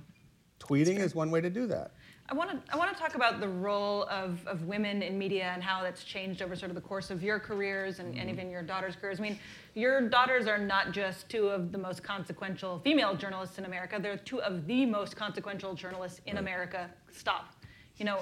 [0.60, 1.90] tweeting is one way to do that.
[2.30, 5.50] I want to I want to talk about the role of, of women in media
[5.54, 8.50] and how that's changed over sort of the course of your careers and, and even
[8.50, 9.18] your daughter's careers.
[9.18, 9.38] I mean,
[9.74, 14.18] your daughters are not just two of the most consequential female journalists in America; they're
[14.18, 16.90] two of the most consequential journalists in America.
[17.10, 17.54] Stop.
[17.96, 18.20] You know,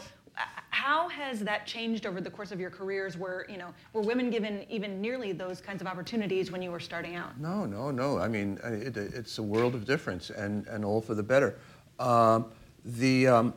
[0.70, 3.16] how has that changed over the course of your careers?
[3.16, 6.78] Where you know, were women given even nearly those kinds of opportunities when you were
[6.78, 7.40] starting out?
[7.40, 8.18] No, no, no.
[8.18, 11.58] I mean, it, it's a world of difference, and, and all for the better.
[11.98, 12.46] Um,
[12.86, 13.54] the um,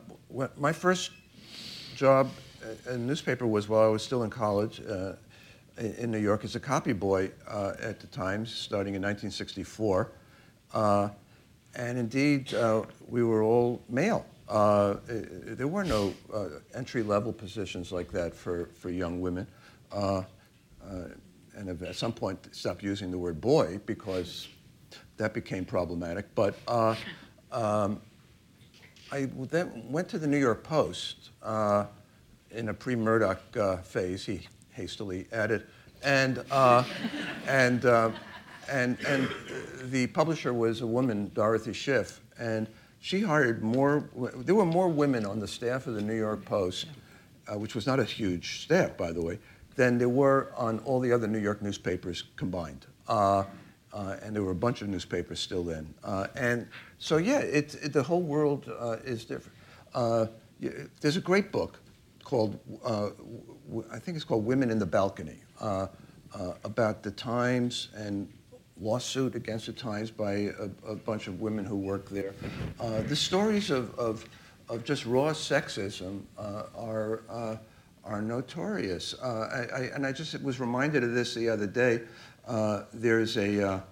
[0.58, 1.12] my first
[1.94, 2.30] job
[2.88, 5.12] in a newspaper was while I was still in college uh,
[5.78, 10.10] in in New York as a copy boy uh, at the Times, starting in 1964.
[10.72, 11.08] Uh,
[11.74, 14.26] and indeed, uh, we were all male.
[14.48, 19.46] Uh, there were no uh, entry-level positions like that for, for young women.
[19.92, 20.22] Uh,
[20.84, 21.04] uh,
[21.54, 24.48] and at some point stopped using the word boy because
[25.18, 26.34] that became problematic.
[26.34, 26.96] But uh,
[27.52, 28.00] um,
[29.12, 31.86] I then went to the New York Post uh,
[32.52, 34.24] in a pre-Murdoch uh, phase.
[34.24, 35.66] He hastily added,
[36.04, 36.84] and uh,
[37.48, 38.10] and uh,
[38.70, 39.28] and and
[39.90, 42.68] the publisher was a woman, Dorothy Schiff, and
[43.00, 44.08] she hired more.
[44.14, 46.86] There were more women on the staff of the New York Post,
[47.52, 49.40] uh, which was not a huge staff, by the way,
[49.74, 52.86] than there were on all the other New York newspapers combined.
[53.08, 53.44] Uh,
[54.22, 55.92] and there were a bunch of newspapers still then.
[56.36, 56.68] And
[57.00, 59.56] so, yeah, it, it, the whole world uh, is different.
[59.94, 60.26] Uh,
[61.00, 61.80] there's a great book
[62.24, 63.08] called, uh,
[63.90, 65.86] I think it's called Women in the Balcony, uh,
[66.34, 68.30] uh, about the Times and
[68.78, 72.34] lawsuit against the Times by a, a bunch of women who work there.
[72.78, 74.26] Uh, the stories of, of,
[74.68, 77.22] of just raw sexism are,
[78.04, 79.14] are notorious.
[79.22, 82.02] I, I, and I just was reminded of this the other day.
[82.92, 83.82] There's a,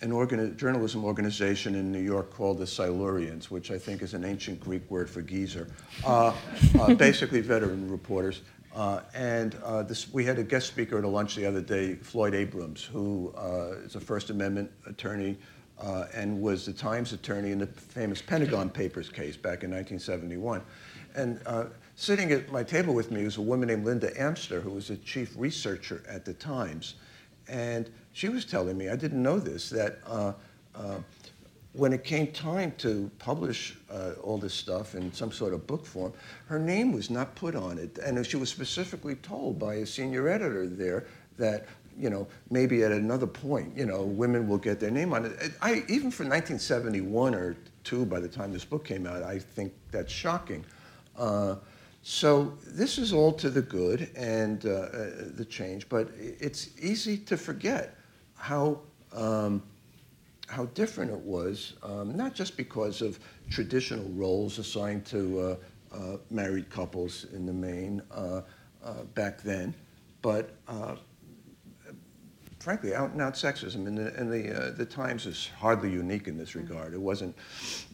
[0.00, 4.24] an organi- journalism organization in New York called the Silurians, which I think is an
[4.24, 5.68] ancient Greek word for geezer,
[6.04, 6.34] uh,
[6.78, 8.42] uh, basically veteran reporters.
[8.74, 11.94] Uh, and uh, this, we had a guest speaker at a lunch the other day,
[11.94, 15.38] Floyd Abrams, who uh, is a First Amendment attorney
[15.80, 20.60] uh, and was the Times attorney in the famous Pentagon Papers case back in 1971.
[21.14, 24.70] And uh, sitting at my table with me was a woman named Linda Amster, who
[24.70, 26.96] was the chief researcher at the Times.
[27.48, 30.32] And she was telling me, I didn't know this, that uh,
[30.74, 30.98] uh,
[31.72, 35.84] when it came time to publish uh, all this stuff in some sort of book
[35.84, 36.12] form,
[36.46, 37.98] her name was not put on it.
[37.98, 41.66] And she was specifically told by a senior editor there that,
[41.98, 45.52] you know, maybe at another point, you know, women will get their name on it.
[45.60, 49.74] I, even for 1971 or two, by the time this book came out, I think
[49.90, 50.64] that's shocking.
[52.08, 57.18] So this is all to the good and uh, uh, the change, but it's easy
[57.18, 57.96] to forget
[58.36, 58.78] how
[59.12, 59.60] um,
[60.46, 63.18] how different it was, um, not just because of
[63.50, 68.42] traditional roles assigned to uh, uh, married couples in the main uh,
[68.84, 69.74] uh, back then,
[70.22, 70.94] but uh,
[72.60, 73.88] frankly, out and out sexism.
[73.88, 76.94] And the, and the, uh, the Times is hardly unique in this regard.
[76.94, 77.34] It wasn't,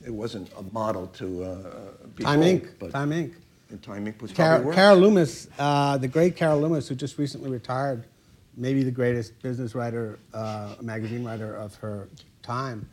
[0.05, 2.91] it wasn't a model to uh, be Time Inc.
[2.91, 3.37] Time Inc.
[3.73, 4.20] and Time Inc.
[4.20, 4.75] was probably Carol, worse.
[4.75, 8.05] Carol Loomis, uh, the great Carol Loomis, who just recently retired,
[8.57, 12.09] maybe the greatest business writer, uh, magazine writer of her
[12.43, 12.89] time,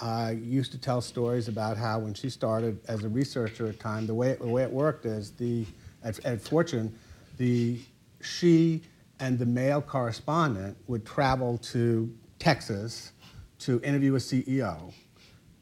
[0.00, 4.06] uh, used to tell stories about how when she started as a researcher at Time,
[4.06, 5.64] the way it, the way it worked is the
[6.02, 6.92] at, at Fortune,
[7.38, 7.78] the
[8.20, 8.82] she
[9.20, 13.12] and the male correspondent would travel to Texas
[13.60, 14.92] to interview a CEO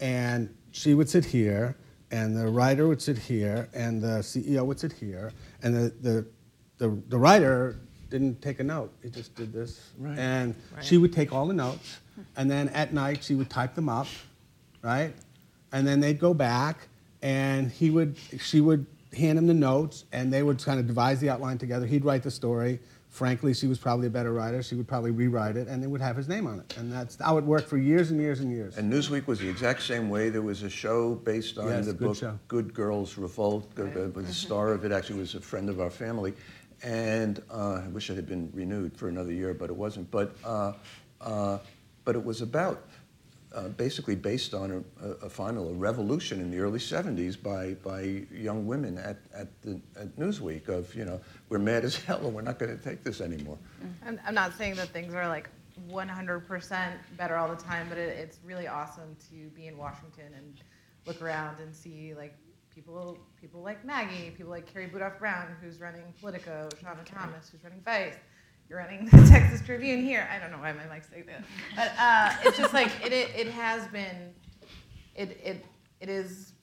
[0.00, 1.76] and she would sit here,
[2.12, 5.32] and the writer would sit here, and the CEO would sit here,
[5.62, 6.26] and the, the,
[6.76, 7.76] the, the writer
[8.10, 8.92] didn't take a note.
[9.02, 9.90] He just did this.
[9.98, 10.18] Right.
[10.18, 12.00] And she would take all the notes,
[12.36, 14.06] and then at night she would type them up,
[14.82, 15.14] right?
[15.72, 16.86] And then they'd go back,
[17.22, 18.84] and he would, she would
[19.16, 21.86] hand him the notes, and they would kind of devise the outline together.
[21.86, 22.78] He'd write the story.
[23.12, 24.62] Frankly, she was probably a better writer.
[24.62, 26.74] She would probably rewrite it, and they would have his name on it.
[26.78, 28.78] And that's how it worked for years and years and years.
[28.78, 30.30] And Newsweek was the exact same way.
[30.30, 32.38] There was a show based on Yes, the good book show.
[32.48, 33.70] Good Girls Revolt.
[33.78, 33.84] Uh,
[34.14, 36.32] the star of it actually was a friend of our family.
[36.82, 40.10] And uh, I wish it had been renewed for another year, but it wasn't.
[40.10, 40.72] But, uh,
[41.20, 41.58] uh,
[42.06, 42.82] but it was about
[43.54, 48.24] uh, basically based on a, a final a revolution in the early 70s by, by
[48.32, 52.34] young women at, at, the, at Newsweek of, you know, we're mad as hell and
[52.34, 53.58] we're not going to take this anymore.
[54.06, 55.48] I'm, I'm not saying that things are like
[55.90, 60.60] 100% better all the time, but it, it's really awesome to be in Washington and
[61.06, 62.34] look around and see like
[62.74, 67.62] people people like Maggie, people like Carrie Budoff Brown, who's running Politico, Shawna Thomas, who's
[67.64, 68.14] running Vice.
[68.72, 70.26] You're running the Texas Tribune here.
[70.34, 71.44] I don't know why my mic's like that,
[71.76, 73.28] but uh, it's just like it, it.
[73.36, 74.32] It has been.
[75.14, 75.66] It it
[76.00, 76.54] it is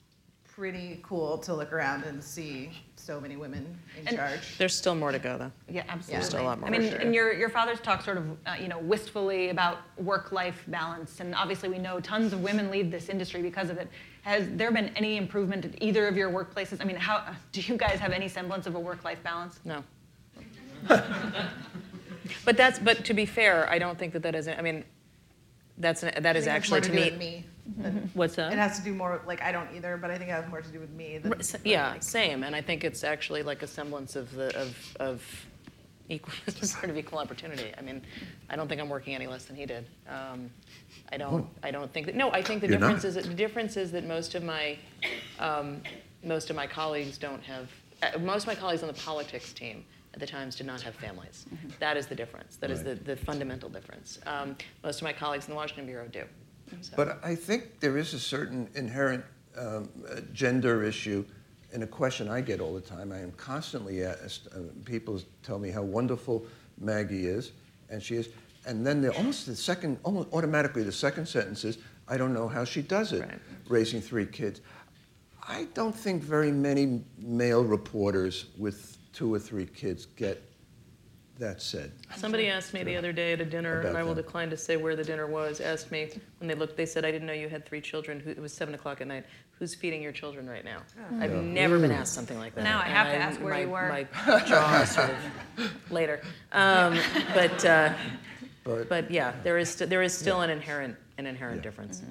[0.52, 4.58] pretty cool to look around and see so many women in And- charge.
[4.58, 5.52] There's still more to go, though.
[5.68, 6.12] Yeah, absolutely.
[6.14, 6.98] There's Still a lot more I mean, sure.
[6.98, 11.34] and your, your father's talked sort of, uh, you know, wistfully about work-life balance, and
[11.34, 13.88] obviously we know tons of women leave this industry because of it.
[14.22, 16.78] Has there been any improvement at either of your workplaces?
[16.80, 19.60] I mean, how do you guys have any semblance of a work-life balance?
[19.64, 19.84] No.
[22.44, 24.48] but that's but to be fair, I don't think that that is.
[24.48, 24.84] I mean,
[25.78, 27.10] that's an, that I is think it's actually more to do me.
[27.10, 27.44] with me.
[27.78, 28.52] than- What's It that?
[28.54, 30.68] has to do more like I don't either, but I think it has more to
[30.70, 31.18] do with me.
[31.18, 32.42] Than, R- s- Yeah, same.
[32.42, 35.46] And I think it's actually like a semblance of the of of
[36.08, 37.72] equal sort of equal opportunity.
[37.78, 38.02] I mean,
[38.48, 39.86] I don't think I'm working any less than he did.
[40.08, 40.50] Um,
[41.12, 41.46] I don't.
[41.62, 42.14] I don't think that.
[42.16, 43.08] No, I think the You're difference not?
[43.10, 44.76] is that the difference is that most of my
[45.38, 45.82] um,
[46.24, 47.68] most of my colleagues don't have.
[48.02, 50.94] Uh, most of my colleagues on the politics team at the Times did not have
[50.94, 51.46] families.
[51.78, 52.56] That is the difference.
[52.56, 52.98] That is Right.
[53.04, 54.18] the, the fundamental difference.
[54.26, 56.24] Um, most of my colleagues in the Washington bureau do.
[56.80, 59.24] So- But I think there is a certain inherent
[59.58, 61.24] um, uh, gender issue
[61.72, 63.12] in a question I get all the time.
[63.12, 66.46] I am constantly asked, uh, people tell me how wonderful
[66.78, 67.52] Maggie is,
[67.88, 68.28] and she is,
[68.66, 72.48] and then the, almost the second, almost automatically the second sentence is, I don't know
[72.48, 73.38] how she does it, Right.
[73.68, 74.60] raising three kids.
[75.46, 80.42] I don't think very many male reporters with two or three kids get
[81.38, 81.90] that said.
[82.16, 84.24] Somebody asked me the other day at a dinner, and I will that.
[84.26, 87.10] decline to say where the dinner was, asked me, when they looked, they said, I
[87.10, 88.20] didn't know you had three children.
[88.20, 89.24] Who- It was seven o'clock at night.
[89.58, 90.82] Who's feeding your children right now?
[91.18, 92.64] I've never been asked something like that.
[92.64, 93.88] Now I And have to ask where my- you were.
[93.88, 94.06] My
[94.44, 96.20] jaw sort of later.
[96.52, 96.98] Um,
[97.34, 97.94] But, uh,
[98.62, 102.02] But, but yeah, there is, st- there is still an inherent, an inherent difference.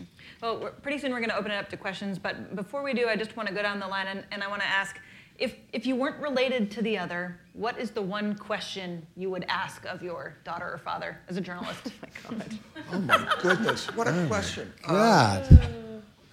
[0.42, 2.94] Well, we're, pretty soon we're going to open it up to questions, but before we
[2.96, 5.00] do, I just want to go down the line and, and I want to ask
[5.40, 9.46] if, if you weren't related to the other, what is the one question you would
[9.48, 11.92] ask of your daughter or father as a journalist?
[12.02, 12.60] My God.
[12.92, 14.72] oh my goodness, what a question.
[14.86, 15.48] God.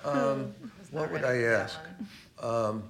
[0.93, 1.79] What would I ask?
[2.41, 2.85] Um,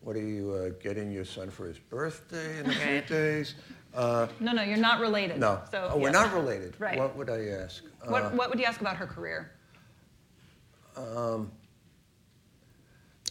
[0.00, 3.54] what are you uh, getting your son for his birthday in a few days?
[3.94, 5.38] Uh, no, no, you're not related.
[5.38, 5.60] no.
[5.70, 6.74] So, oh, we're not related.
[6.78, 6.98] Right.
[6.98, 7.84] What would I ask?
[8.06, 9.52] What, Uh, what would you ask about her career?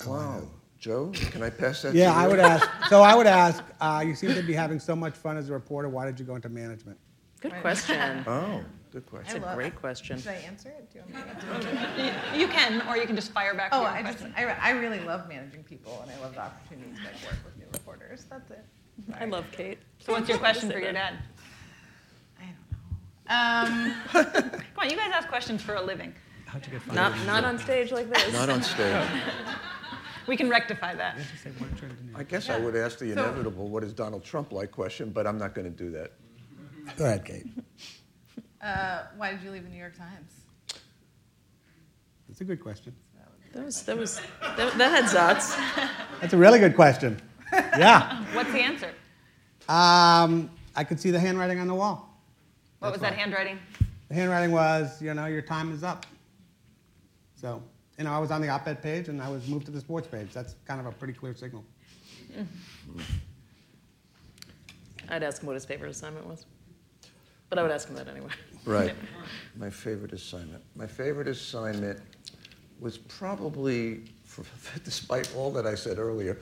[0.07, 0.47] wow.
[0.83, 2.25] Joe, can I pass that to Yeah, you?
[2.25, 2.69] I would ask.
[2.89, 3.63] So I would ask.
[3.79, 5.87] Uh, you seem to be having so much fun as a reporter.
[5.87, 6.97] Why did you go into management?
[7.39, 8.21] Good question.
[8.27, 8.61] Oh,
[8.91, 9.43] good I question.
[9.43, 9.75] a love great it.
[9.79, 10.17] question.
[10.19, 10.91] Should I answer it?
[10.91, 12.13] Do you want me to answer it?
[12.35, 13.69] You, you can, or you can just fire back.
[13.71, 14.25] Oh, your I just.
[14.35, 17.55] I, I really love managing people, and I love the opportunity to like work with
[17.57, 18.25] new reporters.
[18.29, 18.65] That's it.
[19.17, 19.77] I love Kate.
[19.99, 21.13] So what's your question for your dad?
[22.41, 22.43] I
[23.69, 24.23] don't know.
[24.25, 26.13] Um, Come on, you guys ask questions for a living.
[26.45, 26.95] How'd you get fired?
[26.95, 28.33] Not, not on stage like this.
[28.33, 29.07] Not on stage.
[30.27, 31.17] We can rectify that.
[31.17, 34.23] Just say, what turned into- I guess I would ask the inevitable, what is Donald
[34.23, 36.11] Trump like question, but I'm not going to do that.
[36.97, 37.45] Go ahead, Kate.
[38.61, 40.31] uh, why did you leave the New York Times?
[42.27, 42.95] That's a good question.
[43.53, 45.55] That was, that was, that, that had zots.
[46.19, 47.21] That's a really good question.
[47.51, 48.23] Yeah.
[48.33, 48.89] What's the answer?
[49.69, 52.19] Um, I could see the handwriting on the wall.
[52.79, 53.59] What was That's that handwriting?
[54.09, 56.07] The handwriting was, you know, your time is up.
[57.35, 57.61] So,
[57.97, 60.07] you know, I was on the op-ed page and I was moved to the sports
[60.07, 60.33] page.
[60.33, 61.63] That's kind of a pretty clear signal.
[65.09, 66.45] I'd ask him what his favorite assignment was.
[67.49, 68.31] But I would ask him that anyway.
[68.65, 68.95] Right.
[69.55, 70.63] My favorite assignment.
[70.75, 71.99] My favorite assignment
[72.79, 74.43] was probably, for,
[74.83, 76.39] despite all that I said earlier,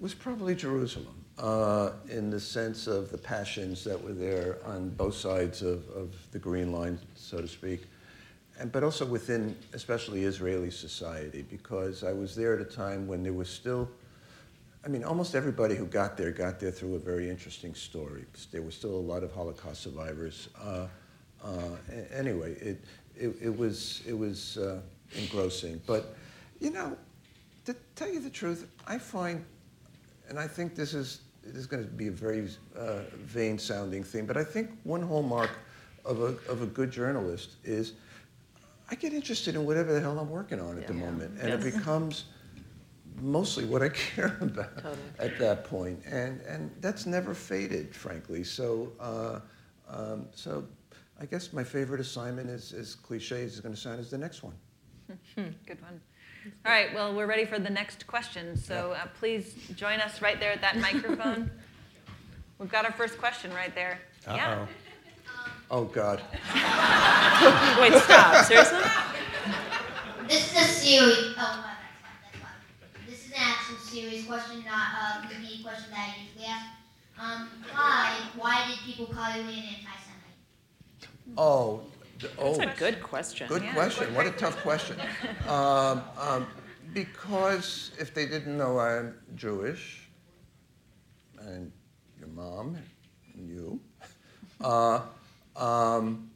[0.00, 5.14] was probably Jerusalem, uh, in the sense of the passions that were there on both
[5.14, 7.82] sides of, of the Green Line, so to speak,
[8.58, 13.22] and, but also within, especially Israeli society, because I was there at a time when
[13.22, 13.88] there was still
[14.84, 18.24] I mean, almost everybody who got there got there through a very interesting story.
[18.52, 20.48] There were still a lot of Holocaust survivors.
[20.58, 20.86] Uh,
[21.44, 21.50] uh,
[22.12, 22.84] anyway, it,
[23.16, 24.80] it, it was, it was uh,
[25.16, 25.80] engrossing.
[25.86, 26.14] But,
[26.60, 26.96] you know,
[27.64, 29.44] to tell you the truth, I find,
[30.28, 34.04] and I think this is, this is going to be a very uh, vain sounding
[34.04, 35.50] thing, but I think one hallmark
[36.04, 37.92] of a, of a good journalist is
[38.90, 41.38] I get interested in whatever the hell I'm working on at the moment.
[41.40, 41.74] And it Yes.
[41.76, 42.24] becomes
[43.20, 44.96] mostly what I care about Totally.
[45.18, 48.44] at that point, and and that's never faded, frankly.
[48.44, 49.40] So, uh,
[49.88, 50.64] um, so
[51.20, 54.18] I guess my favorite assignment is as cliche as it's going to sound is the
[54.18, 54.54] next one.
[55.36, 56.00] Good one.
[56.64, 58.56] All right, well, we're ready for the next question.
[58.56, 61.50] So uh, please join us right there at that microphone.
[62.58, 63.98] We've got our first question right there.
[64.26, 64.66] Yeah.
[65.70, 66.22] Oh God,
[67.80, 68.44] Wait, stop.
[68.46, 68.78] Seriously?
[70.26, 71.34] This is a series.
[71.36, 72.16] Oh, no, that's fine.
[72.22, 73.06] That's fine.
[73.06, 76.66] This is an actual serious question, not uh, the question that I usually ask.
[77.20, 78.16] Um, why?
[78.36, 81.08] Why did people call you an anti-Semite?
[81.36, 81.82] oh,
[82.18, 82.56] d- oh.
[82.56, 83.48] That's a good question.
[83.48, 83.74] Good Yeah.
[83.74, 84.14] question.
[84.14, 84.96] What a tough question.
[85.48, 86.46] Um, um,
[86.94, 90.08] because if they didn't know I'm Jewish,
[91.40, 91.72] and
[92.18, 92.76] your mom,
[93.34, 93.80] and you,
[94.60, 95.00] uh,
[95.58, 96.30] um,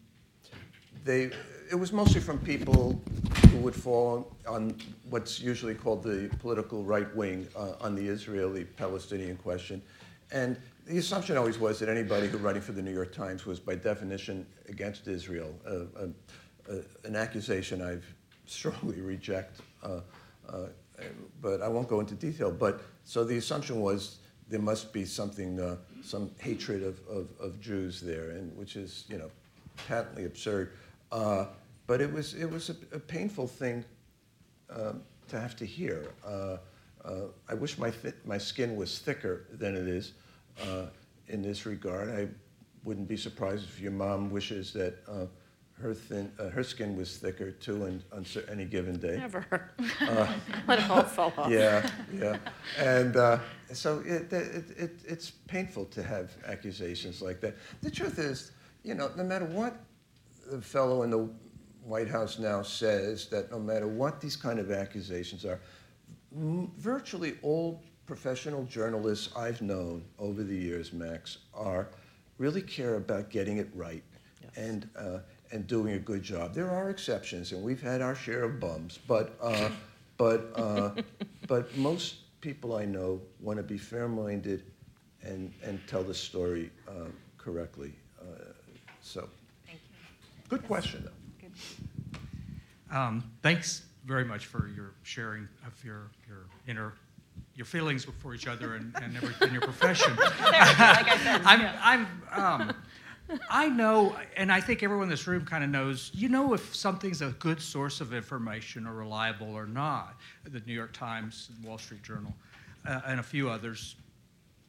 [1.04, 1.30] they,
[1.70, 3.00] it was mostly from people
[3.50, 4.76] who would fall on
[5.08, 9.80] what's usually called the political right wing uh, on the Israeli-Palestinian question.
[10.32, 10.56] And
[10.86, 13.74] the assumption always was that anybody who writing for the New York Times was by
[13.76, 16.06] definition against Israel, uh,
[16.70, 18.14] uh, an accusation I've
[18.46, 19.60] strongly reject.
[21.40, 22.50] But I won't go into detail.
[22.50, 24.18] But so the assumption was
[24.48, 29.04] there must be something, uh, some hatred of, of, of, Jews there, and which is
[29.08, 29.30] you know
[29.88, 30.72] patently absurd.
[31.10, 31.46] Uh,
[31.86, 33.84] but it was it was a, a painful thing
[34.70, 36.12] um, to have to hear.
[36.26, 36.56] Uh,
[37.48, 37.92] I wish my
[38.24, 40.12] my skin was thicker than it is
[41.28, 42.10] in this regard.
[42.10, 42.28] I
[42.84, 44.98] wouldn't be surprised if your mom wishes that
[45.82, 49.16] her thin, uh, her skin was thicker too, and on any given day.
[49.16, 49.44] Never.
[50.00, 50.32] Uh,
[50.68, 51.50] Let it all fall off.
[51.50, 52.38] Yeah, yeah,
[52.78, 53.38] and uh,
[53.72, 57.56] so it, it, it, it's painful to have accusations like that.
[57.82, 58.52] The truth is,
[58.84, 59.76] you know, no matter what
[60.50, 61.28] the fellow in the
[61.84, 65.60] White House now says, that no matter what these kind of accusations are,
[66.32, 71.88] virtually all professional journalists I've known over the years, Max, are
[72.38, 74.02] really care about getting it right.
[74.42, 74.50] Yes.
[74.56, 75.18] And uh,
[75.52, 76.54] and doing a good job.
[76.54, 79.68] There are exceptions, and we've had our share of bums, but, uh,
[80.16, 80.90] but, uh,
[81.46, 84.64] but most people I know want to be fair-minded
[85.22, 87.92] and, and tell the story uh, correctly.
[88.20, 88.24] Uh,
[89.00, 89.28] so,
[89.66, 90.48] Thank you.
[90.48, 91.46] good question, though.
[91.48, 92.96] Good.
[92.96, 96.94] Um, thanks very much for your sharing of your, your inner
[97.54, 100.16] your feelings for each other and, and everything, your profession.
[100.16, 101.80] like I said, I'm, yeah.
[101.82, 102.72] I'm um,
[103.50, 106.74] I know, and I think everyone in this room kind of knows, you know if
[106.74, 110.16] something's a good source of information or reliable or not.
[110.44, 112.34] The New York Times, Wall Street Journal,
[112.86, 113.96] uh, and a few others,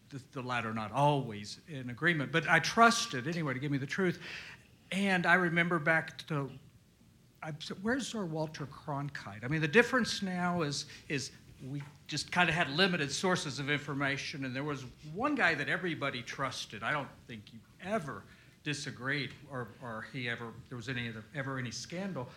[0.10, 2.32] the, the, latter not always in agreement.
[2.32, 4.20] But I trusted anyway to give me the truth.
[4.92, 6.52] And I remember back to,
[7.42, 9.44] I said, where's our Walter Cronkite?
[9.44, 11.32] I mean, the difference now is, is
[11.70, 15.70] we just kind of had limited sources of information, and there was one guy that
[15.70, 16.84] everybody trusted.
[16.84, 18.24] I don't think you ever
[18.64, 22.28] disagreed or, or he ever there was any ever any scandal,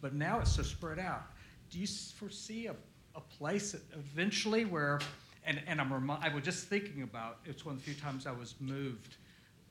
[0.00, 1.24] but now it's so spread out.
[1.70, 2.74] Do you foresee a,
[3.14, 5.00] a place eventually where,
[5.44, 8.26] and, and I'm remi- I was just thinking about it's one of the few times
[8.26, 9.16] I was moved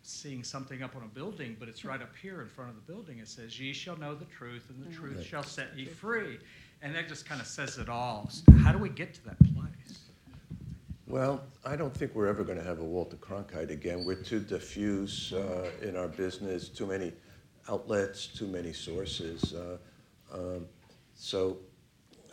[0.04, 2.92] seeing something up on a building, but it's right up here in front of the
[2.92, 3.20] building.
[3.20, 5.00] It says, Ye shall know the truth, and the mm-hmm.
[5.00, 5.26] truth right.
[5.26, 6.40] shall set ye free.
[6.82, 8.32] And that just kind of says it all.
[8.62, 10.00] How do we get to that place?
[11.12, 14.06] Well, I don't think we're ever going to have a Walter Cronkite again.
[14.06, 17.12] We're too diffuse uh, in our business, too many
[17.68, 19.54] outlets, too many sources.
[19.54, 19.78] Uh,
[20.34, 20.68] um,
[21.14, 21.58] so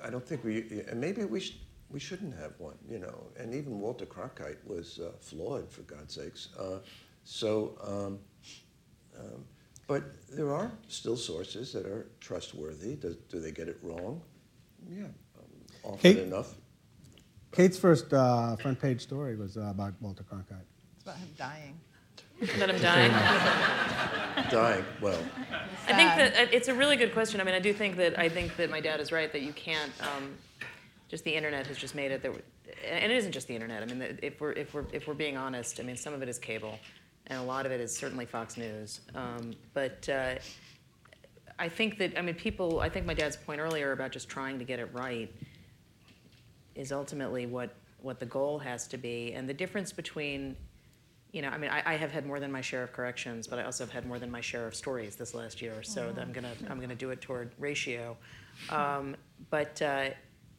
[0.01, 1.59] I don't think we, and maybe we, sh-
[1.91, 3.27] we shouldn't have one, you know.
[3.37, 6.51] And even Walter Cronkite was uh, flawed, for God's sakes.
[6.57, 6.79] Uh,
[7.25, 8.21] so, um,
[9.19, 9.45] um,
[9.89, 12.95] but there are still sources that are trustworthy.
[12.95, 14.23] Do, do they get it wrong?
[14.89, 15.11] Yeah, um,
[15.83, 16.23] often hey.
[16.23, 16.55] enough.
[17.53, 20.65] Kate's first uh, front page story was uh, about Walter Cronkite.
[20.95, 21.81] It's about him dying.
[22.57, 23.11] About him dying.
[24.51, 24.85] dying.
[25.01, 25.19] Well.
[25.89, 27.41] I think that uh, it's a really good question.
[27.41, 29.53] I mean, I do think that I think that my dad is right that you
[29.53, 29.93] can't.
[30.01, 30.37] Um,
[31.09, 32.31] just the internet has just made it that,
[32.87, 33.83] and it isn't just the internet.
[33.83, 36.29] I mean, if we're if we're if we're being honest, I mean, some of it
[36.29, 36.79] is cable,
[37.29, 39.01] and a lot of it is certainly Fox News.
[39.15, 40.35] Um, but uh,
[41.59, 42.81] I think that I mean, people.
[42.81, 45.35] I think my dad's point earlier about just trying to get it right
[46.79, 49.35] is ultimately what, what the goal has to be.
[49.35, 50.57] And the difference between,
[51.33, 53.59] you know, I mean, I, I have had more than my share of corrections, but
[53.59, 55.83] I also have had more than my share of stories this last year.
[55.83, 56.21] So mm-hmm.
[56.21, 58.17] I'm gonna I'm gonna do it toward ratio.
[58.71, 59.17] Um,
[59.51, 60.11] but uh,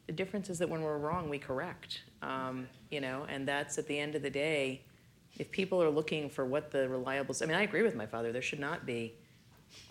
[0.05, 2.01] the difference is that when we're wrong, we correct.
[2.21, 4.81] Um, you know, and that's at the end of the day.
[5.37, 8.33] If people are looking for what the reliable, I mean, I agree with my father.
[8.33, 9.13] There should not be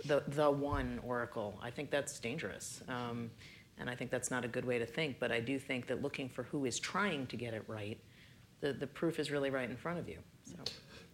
[0.04, 1.58] the the one oracle.
[1.62, 2.82] I think that's dangerous.
[2.88, 3.30] Um,
[3.80, 6.02] and I think that's not a good way to think, but I do think that
[6.02, 7.98] looking for who is trying to get it right,
[8.60, 10.18] the, the proof is really right in front of you.
[10.44, 10.56] So.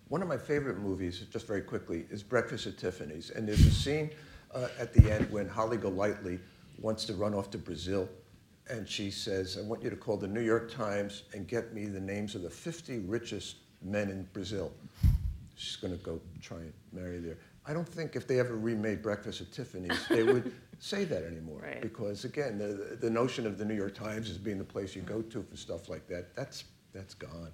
[0.09, 3.31] One of my favorite movies, just very quickly, is Breakfast at Tiffany's.
[3.31, 4.11] And there's a scene
[4.55, 6.39] uh, at the end when Holly Golightly
[6.81, 8.09] wants to run off to Brazil.
[8.71, 11.87] And she says, I want you to call the New York Times and get me
[11.87, 14.73] the names of the 50 richest men in Brazil.
[15.57, 17.39] She's going to go try and marry there.
[17.67, 21.61] I don't think if they ever remade Breakfast at Tiffany's, they would say that anymore.
[21.62, 21.81] Right.
[21.81, 25.03] Because again, the, the notion of the New York Times as being the place you
[25.03, 27.51] go to for stuff like that, that's, that's gone.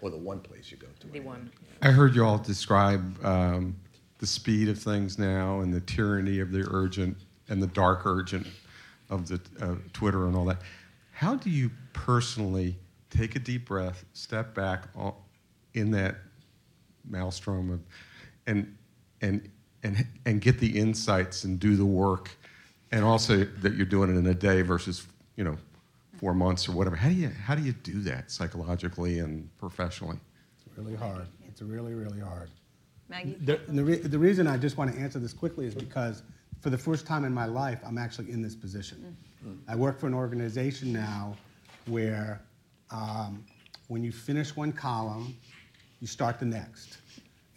[0.00, 1.06] Or the one place you go to.
[1.08, 1.50] The one.
[1.82, 3.76] I heard you all describe um,
[4.18, 7.16] the speed of things now and the tyranny of the urgent
[7.48, 8.46] and the dark urgent
[9.10, 10.58] of the uh, Twitter and all that.
[11.12, 12.76] How do you personally
[13.10, 14.88] take a deep breath, step back
[15.74, 16.16] in that
[17.08, 17.80] maelstrom of,
[18.46, 18.76] and
[19.24, 19.50] and
[19.82, 22.30] and and get the insights and do the work
[22.92, 25.06] and also that you're doing it in a day versus,
[25.36, 25.56] you know,
[26.18, 26.96] four months or whatever.
[26.96, 30.18] How do you how do you do that psychologically and professionally?
[30.56, 31.26] It's really hard.
[31.48, 32.50] It's really, really hard.
[33.08, 33.36] Maggie?
[33.40, 36.22] The, the, re- the reason I just want to answer this quickly is because
[36.60, 39.16] for the first time in my life, I'm actually in this position.
[39.68, 41.36] I work for an organization now
[41.86, 42.40] where
[42.90, 43.44] um,
[43.88, 45.36] when you finish one column,
[46.00, 46.96] you start the next.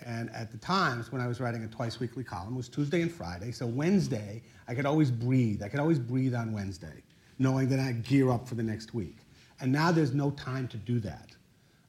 [0.08, 3.02] And at the times when I was writing a twice weekly column, it was Tuesday
[3.02, 3.52] and Friday.
[3.52, 5.62] So Wednesday, I could always breathe.
[5.62, 7.04] I could always breathe on Wednesday,
[7.40, 9.18] knowing that I'd gear up for the next week.
[9.60, 11.36] And now there's no time to do that.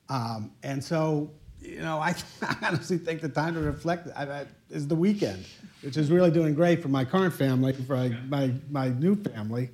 [0.09, 4.47] Um, and so, you know, I, I honestly think the time to reflect I, I,
[4.69, 5.47] is the weekend,
[5.83, 9.71] which is really doing great for my current family, for my, my, my new family.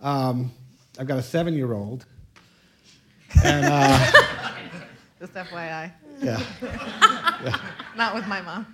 [0.00, 0.52] Um,
[1.00, 2.06] I've got a seven year old.
[3.44, 4.12] And uh,
[5.22, 5.92] Just FYI.
[6.20, 6.42] yeah.
[7.96, 8.66] Not with my mom.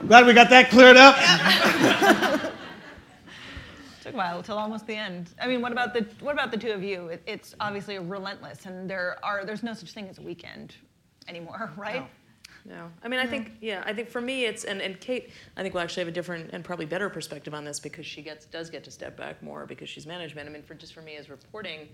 [0.00, 1.14] I'm glad we got that cleared up.
[4.02, 5.30] Took a while till almost the end.
[5.40, 7.06] I mean, what about the what about the two of you?
[7.06, 10.74] It, it's obviously relentless, and there are there's no such thing as a weekend
[11.28, 12.00] anymore, right?
[12.00, 12.08] No,
[13.02, 15.74] I mean, I think, yeah, I think for me, it's and, and Kate, I think
[15.74, 18.70] will actually have a different and probably better perspective on this because she gets does
[18.70, 20.48] get to step back more because she's management.
[20.48, 21.88] I mean, for just for me as reporting,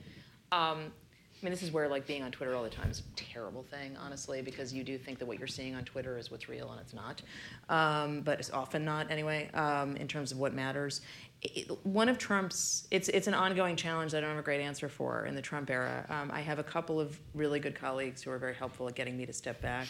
[0.52, 0.92] um,
[1.40, 3.62] I mean, this is where like being on Twitter all the time is a terrible
[3.62, 6.70] thing, honestly, because you do think that what you're seeing on Twitter is what's real
[6.70, 7.22] and it's not,
[7.70, 11.00] um, but it's often not anyway um, in terms of what matters.
[11.40, 14.60] It, one of Trump's, it's it's an ongoing challenge that I don't have a great
[14.60, 16.04] answer for in the Trump era.
[16.10, 19.16] Um, I have a couple of really good colleagues who are very helpful at getting
[19.16, 19.88] me to step back.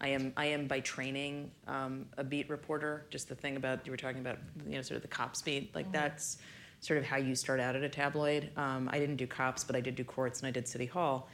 [0.00, 3.06] I am I am by training um, a beat reporter.
[3.10, 5.74] Just the thing about you were talking about, you know, sort of the cops beat.
[5.74, 6.38] Like that's
[6.80, 8.50] sort of how you start out at a tabloid.
[8.56, 11.28] Um, I didn't do cops, but I did do courts and I did city hall,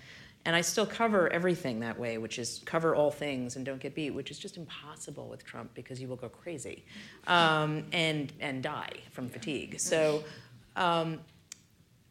[0.45, 3.95] and I still cover everything that way, which is cover all things and don't get
[3.95, 6.85] beat, which is just impossible with Trump because you will go crazy,
[7.27, 9.81] um, and and die from fatigue.
[9.81, 10.25] So.
[10.75, 11.21] Um,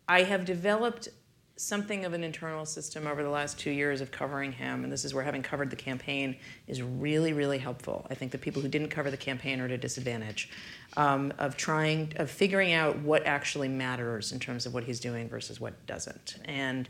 [0.08, 1.10] I have developed
[1.58, 5.06] something of an internal system over the last two years of covering him, and this
[5.06, 6.36] is where having covered the campaign
[6.68, 8.06] is really, really helpful.
[8.10, 10.49] I think the people who didn't cover the campaign are at a disadvantage
[10.97, 15.30] um, of trying, of figuring out what actually matters in terms of what he's doing
[15.30, 16.89] versus what doesn't, and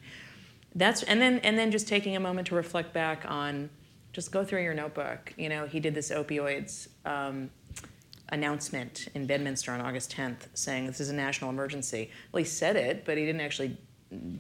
[0.74, 3.70] that's and then and then just taking a moment to reflect back on,
[4.14, 5.32] just go through your notebook.
[5.38, 6.88] You know, he did this opioids.
[7.06, 7.52] Um,
[8.30, 12.10] announcement in Bedminster on August 10th saying this is a national emergency.
[12.32, 13.78] Well, he said it, but he didn't actually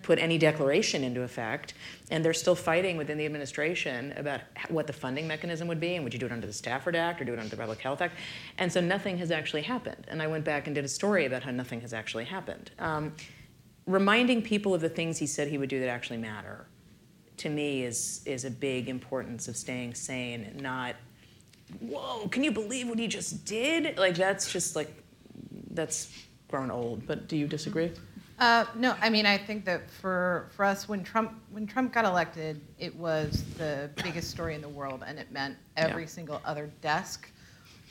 [0.03, 1.73] put any declaration into effect,
[2.11, 6.03] and they're still fighting within the administration about what the funding mechanism would be, and
[6.03, 8.01] would you do it under the Stafford Act or do it under the Public Health
[8.01, 8.15] Act?
[8.57, 10.05] And so nothing has actually happened.
[10.07, 12.71] And I went back and did a story about how nothing has actually happened.
[12.79, 13.13] Um,
[13.87, 16.67] reminding people of the things he said he would do that actually matter,
[17.37, 20.95] to me, is is a big importance of staying sane, and not,
[21.79, 23.97] whoa, can you believe what he just did?
[23.97, 24.91] Like that's just like,
[25.71, 26.11] that's
[26.47, 27.05] grown old.
[27.05, 27.91] But do you disagree?
[28.37, 32.03] Uh, no, I mean I think that for for us when Trump when Trump got
[32.03, 36.07] elected, it was the biggest story in the world, and it meant every Yeah.
[36.09, 37.31] single other desk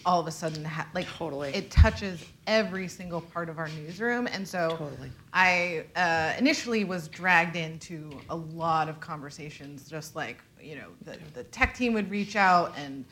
[0.05, 1.49] all of a sudden ha- like Totally.
[1.55, 5.11] it touches every single part of our newsroom, and so Totally.
[5.33, 11.19] I uh, initially was dragged into a lot of conversations, just like you know the
[11.33, 13.05] the tech team would reach out and.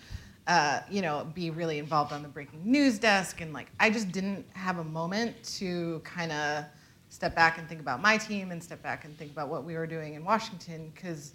[0.48, 4.10] Uh, you know, be really involved on the breaking news desk, and like I just
[4.10, 6.64] didn't have a moment to kind of
[7.12, 9.74] step back and think about my team and step back and think about what we
[9.74, 11.34] were doing in Washington because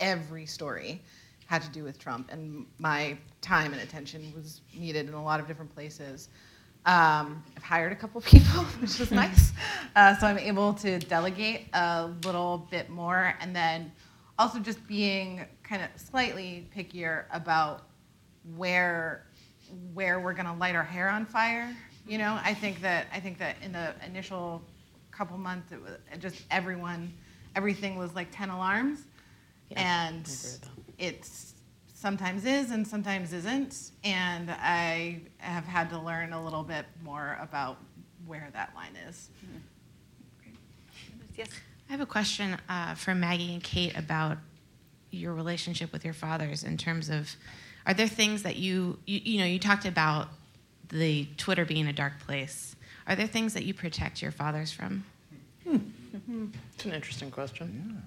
[0.00, 1.02] every story
[1.44, 5.38] had to do with Trump, and my time and attention was needed in a lot
[5.38, 6.30] of different places.
[6.86, 9.52] Um, I've hired a couple people, which is nice.
[9.94, 13.92] Uh, so I'm able to delegate a little bit more, and then
[14.38, 17.82] also just being kind of slightly pickier about
[18.56, 19.26] where
[19.92, 21.76] where we're going to light our hair on fire.
[22.06, 24.62] You know, I think that I think that in the initial
[25.18, 27.12] couple months, it was it just everyone,
[27.56, 29.00] everything was like ten alarms,
[29.70, 30.70] Yeah, and agree with that.
[30.98, 31.54] it's
[31.92, 37.36] sometimes is and sometimes isn't, and I have had to learn a little bit more
[37.42, 37.78] about
[38.26, 39.28] where that line is.
[41.36, 41.48] Yes.
[41.88, 44.38] I have a question uh, for Maggie and Kate about
[45.10, 47.34] your relationship with your fathers in terms of
[47.86, 50.28] are there things that you, you you know you talked about
[50.90, 52.76] the Twitter being a dark place.
[53.08, 55.04] Are there things that you protect your fathers from?
[55.66, 58.00] It's an interesting question.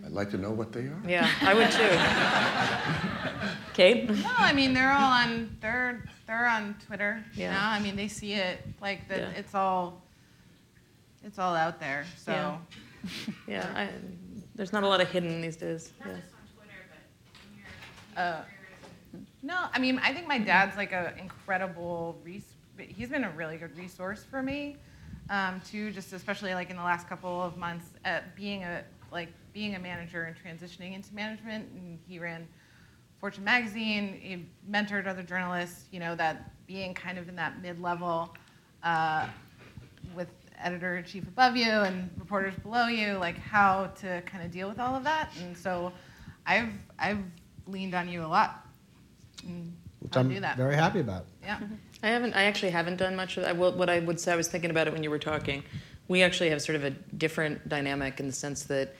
[0.00, 0.06] Yeah.
[0.06, 1.00] I'd like to know what they are.
[1.06, 3.48] Yeah, I would too.
[3.74, 4.08] Kate?
[4.08, 7.24] No, I mean they're all on they're they're on Twitter.
[7.34, 7.52] Yeah.
[7.52, 7.68] Yeah.
[7.68, 9.18] I mean they see it like that.
[9.18, 9.30] Yeah.
[9.30, 10.02] It's all
[11.24, 12.04] it's all out there.
[12.16, 12.32] So.
[12.32, 12.58] Yeah.
[13.46, 13.88] Yeah, I,
[14.56, 15.92] there's not a lot of hidden these days.
[16.00, 16.06] Yeah.
[16.14, 16.80] That's on Twitter,
[18.14, 18.42] but Uh,
[19.42, 23.56] No, I mean, I think my dad's like an incredible res- He's been a really
[23.56, 24.76] good resource for me,
[25.30, 25.90] um, too.
[25.90, 29.78] Just especially like in the last couple of months, at being a like being a
[29.78, 31.68] manager and transitioning into management.
[31.74, 32.46] And he ran
[33.20, 34.18] Fortune magazine.
[34.20, 35.86] He mentored other journalists.
[35.90, 38.34] You know that being kind of in that mid-level
[38.82, 39.26] uh,
[40.14, 40.28] with
[40.62, 44.68] editor in chief above you and reporters below you, like how to kind of deal
[44.68, 45.30] with all of that.
[45.40, 45.92] And so,
[46.46, 47.18] I've I've
[47.66, 48.66] leaned on you a lot.
[49.46, 50.56] And Which I'm do that.
[50.56, 51.22] very happy about.
[51.22, 51.28] It.
[51.44, 51.60] Yeah.
[52.02, 52.34] I haven't.
[52.34, 53.56] I actually haven't done much of that.
[53.56, 55.62] What I would say, I was thinking about it when you were talking.
[56.06, 58.94] We actually have sort of a different dynamic in the sense that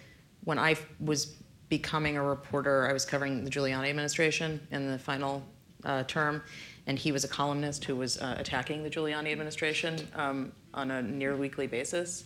[0.44, 1.36] when I was
[1.68, 5.42] becoming a reporter, I was covering the Giuliani administration in the final
[5.84, 6.42] uh, term,
[6.86, 11.03] and he was a columnist who was uh, attacking the Giuliani administration um, on a
[11.03, 12.24] near weekly basis.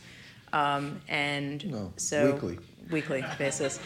[0.52, 2.58] Um, and No, so weekly.
[2.90, 3.80] weekly basis,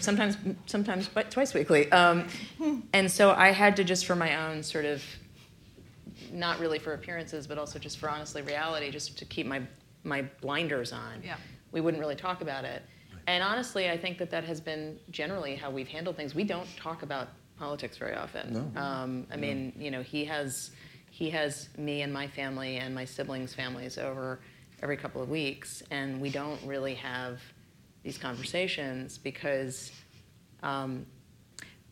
[0.00, 0.36] sometimes
[0.66, 1.90] sometimes but twice weekly.
[1.90, 2.28] Um,
[2.92, 5.02] and so I had to just for my own sort of
[6.32, 9.62] not really for appearances, but also just for honestly reality, just to keep my
[10.04, 11.22] my blinders on.
[11.24, 11.36] Yeah.
[11.70, 12.82] We wouldn't really talk about it.
[13.26, 16.34] And honestly, I think that that has been generally how we've handled things.
[16.34, 18.72] We don't talk about politics very often.
[18.74, 18.80] No.
[18.80, 20.72] Um, I mean, you know, he has
[21.10, 24.40] he has me and my family and my siblings' families over
[24.82, 27.40] every couple of weeks, and we don't really have
[28.02, 29.92] these conversations because
[30.62, 31.06] um,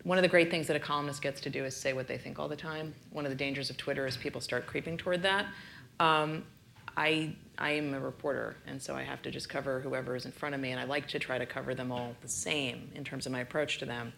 [0.05, 2.17] one of the great things that a columnist gets to do is say what they
[2.17, 2.95] think all the time.
[3.11, 5.47] One of the dangers of Twitter is people start creeping toward that.
[5.99, 6.45] Um,
[6.97, 10.33] I, I am a reporter, and so I have to just cover whoever is in
[10.33, 13.05] front of me, and I like to try to cover them all the same in
[13.05, 14.13] terms of my approach to them,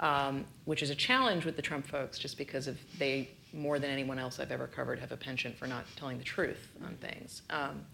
[0.00, 3.90] um, which is a challenge with the Trump folks just because of they, more than
[3.90, 7.42] anyone else I've ever covered, have a penchant for not telling the truth on things.
[7.50, 7.84] Um,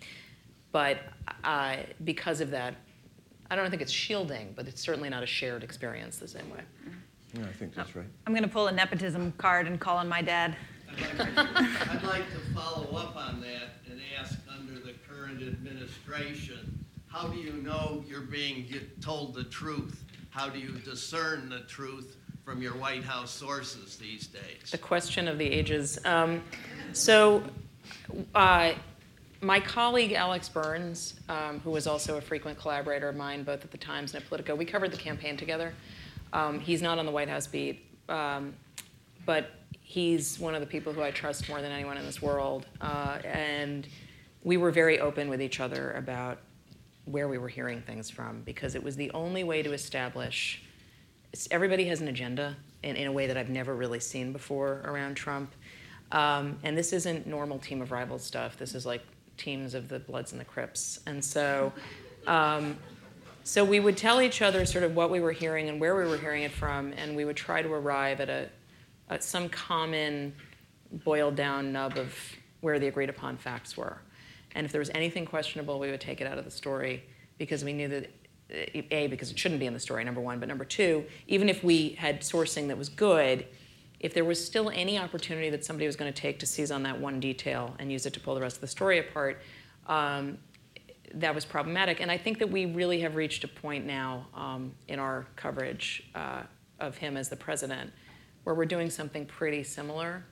[0.73, 0.99] but
[1.45, 2.75] uh, because of that,
[3.51, 6.61] I don't think it's shielding, but it's certainly not a shared experience the same way.
[7.35, 8.07] Yeah, I think that's right.
[8.27, 10.57] I'm going to pull a nepotism card and call on my dad.
[10.99, 17.39] I'd like to follow up on that and ask, under the current administration, how do
[17.39, 20.03] you know you're being get- told the truth?
[20.31, 24.71] How do you discern the truth from your White House sources these days?
[24.71, 25.99] The question of the ages.
[26.05, 26.43] Um,
[26.93, 27.43] so,
[28.35, 28.73] uh,
[29.41, 33.71] my colleague Alex Burns, um, who was also a frequent collaborator of mine, both at
[33.71, 35.73] the Times and at Politico, we covered the campaign together.
[36.33, 38.55] Um, he's not on the White House beat, um,
[39.27, 39.51] but
[39.81, 42.67] he's one of the people who I trust more than anyone in this world.
[42.81, 43.87] Uh, and
[44.43, 46.39] we were very open with each other about
[47.05, 50.63] where we were hearing things from because it was the only way to establish
[51.51, 55.15] everybody has an agenda in, in a way that I've never really seen before around
[55.15, 55.55] Trump.
[56.13, 58.57] Um, and this isn't normal team of rivals stuff.
[58.57, 59.03] This is like
[59.37, 61.01] teams of the Bloods and the Crips.
[61.07, 61.73] And so,
[62.27, 62.77] um,
[63.51, 66.09] so we would tell each other sort of what we were hearing and where we
[66.09, 68.49] were hearing it from, and we would try to arrive at a
[69.09, 70.33] at some common
[71.05, 72.15] boiled down nub of
[72.61, 74.03] where the agreed upon facts were.
[74.55, 77.03] And if there was anything questionable, we would take it out of the story
[77.39, 78.05] because we knew that
[78.55, 81.49] uh, a because it shouldn't be in the story number one but number two even
[81.49, 83.47] if we had sourcing that was good
[83.99, 86.83] if there was still any opportunity that somebody was going to take to seize on
[86.83, 89.41] that one detail and use it to pull the rest of the story apart
[89.87, 90.39] um,
[91.15, 94.73] that was problematic and i think that we really have reached a point now um,
[94.89, 96.43] in our coverage uh,
[96.79, 97.91] of him as the president
[98.45, 100.25] where we're doing something pretty similar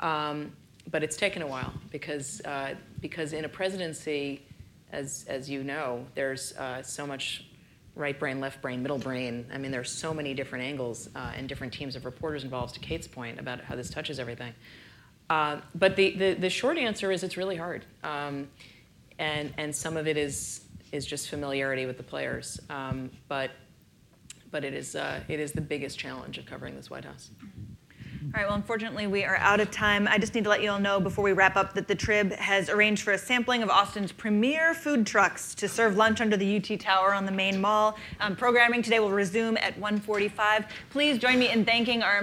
[0.00, 0.52] um,
[0.90, 4.42] but it's taken a while because uh, because in a presidency
[4.92, 7.44] as as you know there's uh, so much
[7.96, 9.46] right brain, left brain, middle brain.
[9.52, 12.80] I mean, there's so many different angles uh, and different teams of reporters involved, to
[12.80, 14.52] Kate's point about how this touches everything.
[15.28, 17.84] Uh, but the, the, the, short answer is it's really hard.
[18.04, 18.48] Um,
[19.18, 20.62] and, and some of it is,
[20.92, 22.60] is just familiarity with the players.
[22.70, 23.50] Um, but
[24.50, 27.30] but it, is, uh, it is the biggest challenge of covering this White House.
[28.34, 30.08] All right, well, unfortunately, we are out of time.
[30.08, 32.32] I just need to let you all know before we wrap up that the Trib
[32.32, 36.56] has arranged for a sampling of Austin's premier food trucks to serve lunch under the
[36.56, 37.96] UT Tower on the main mall.
[38.18, 40.66] Um, programming today will resume at 1:45.
[40.90, 42.14] Please join me in thanking our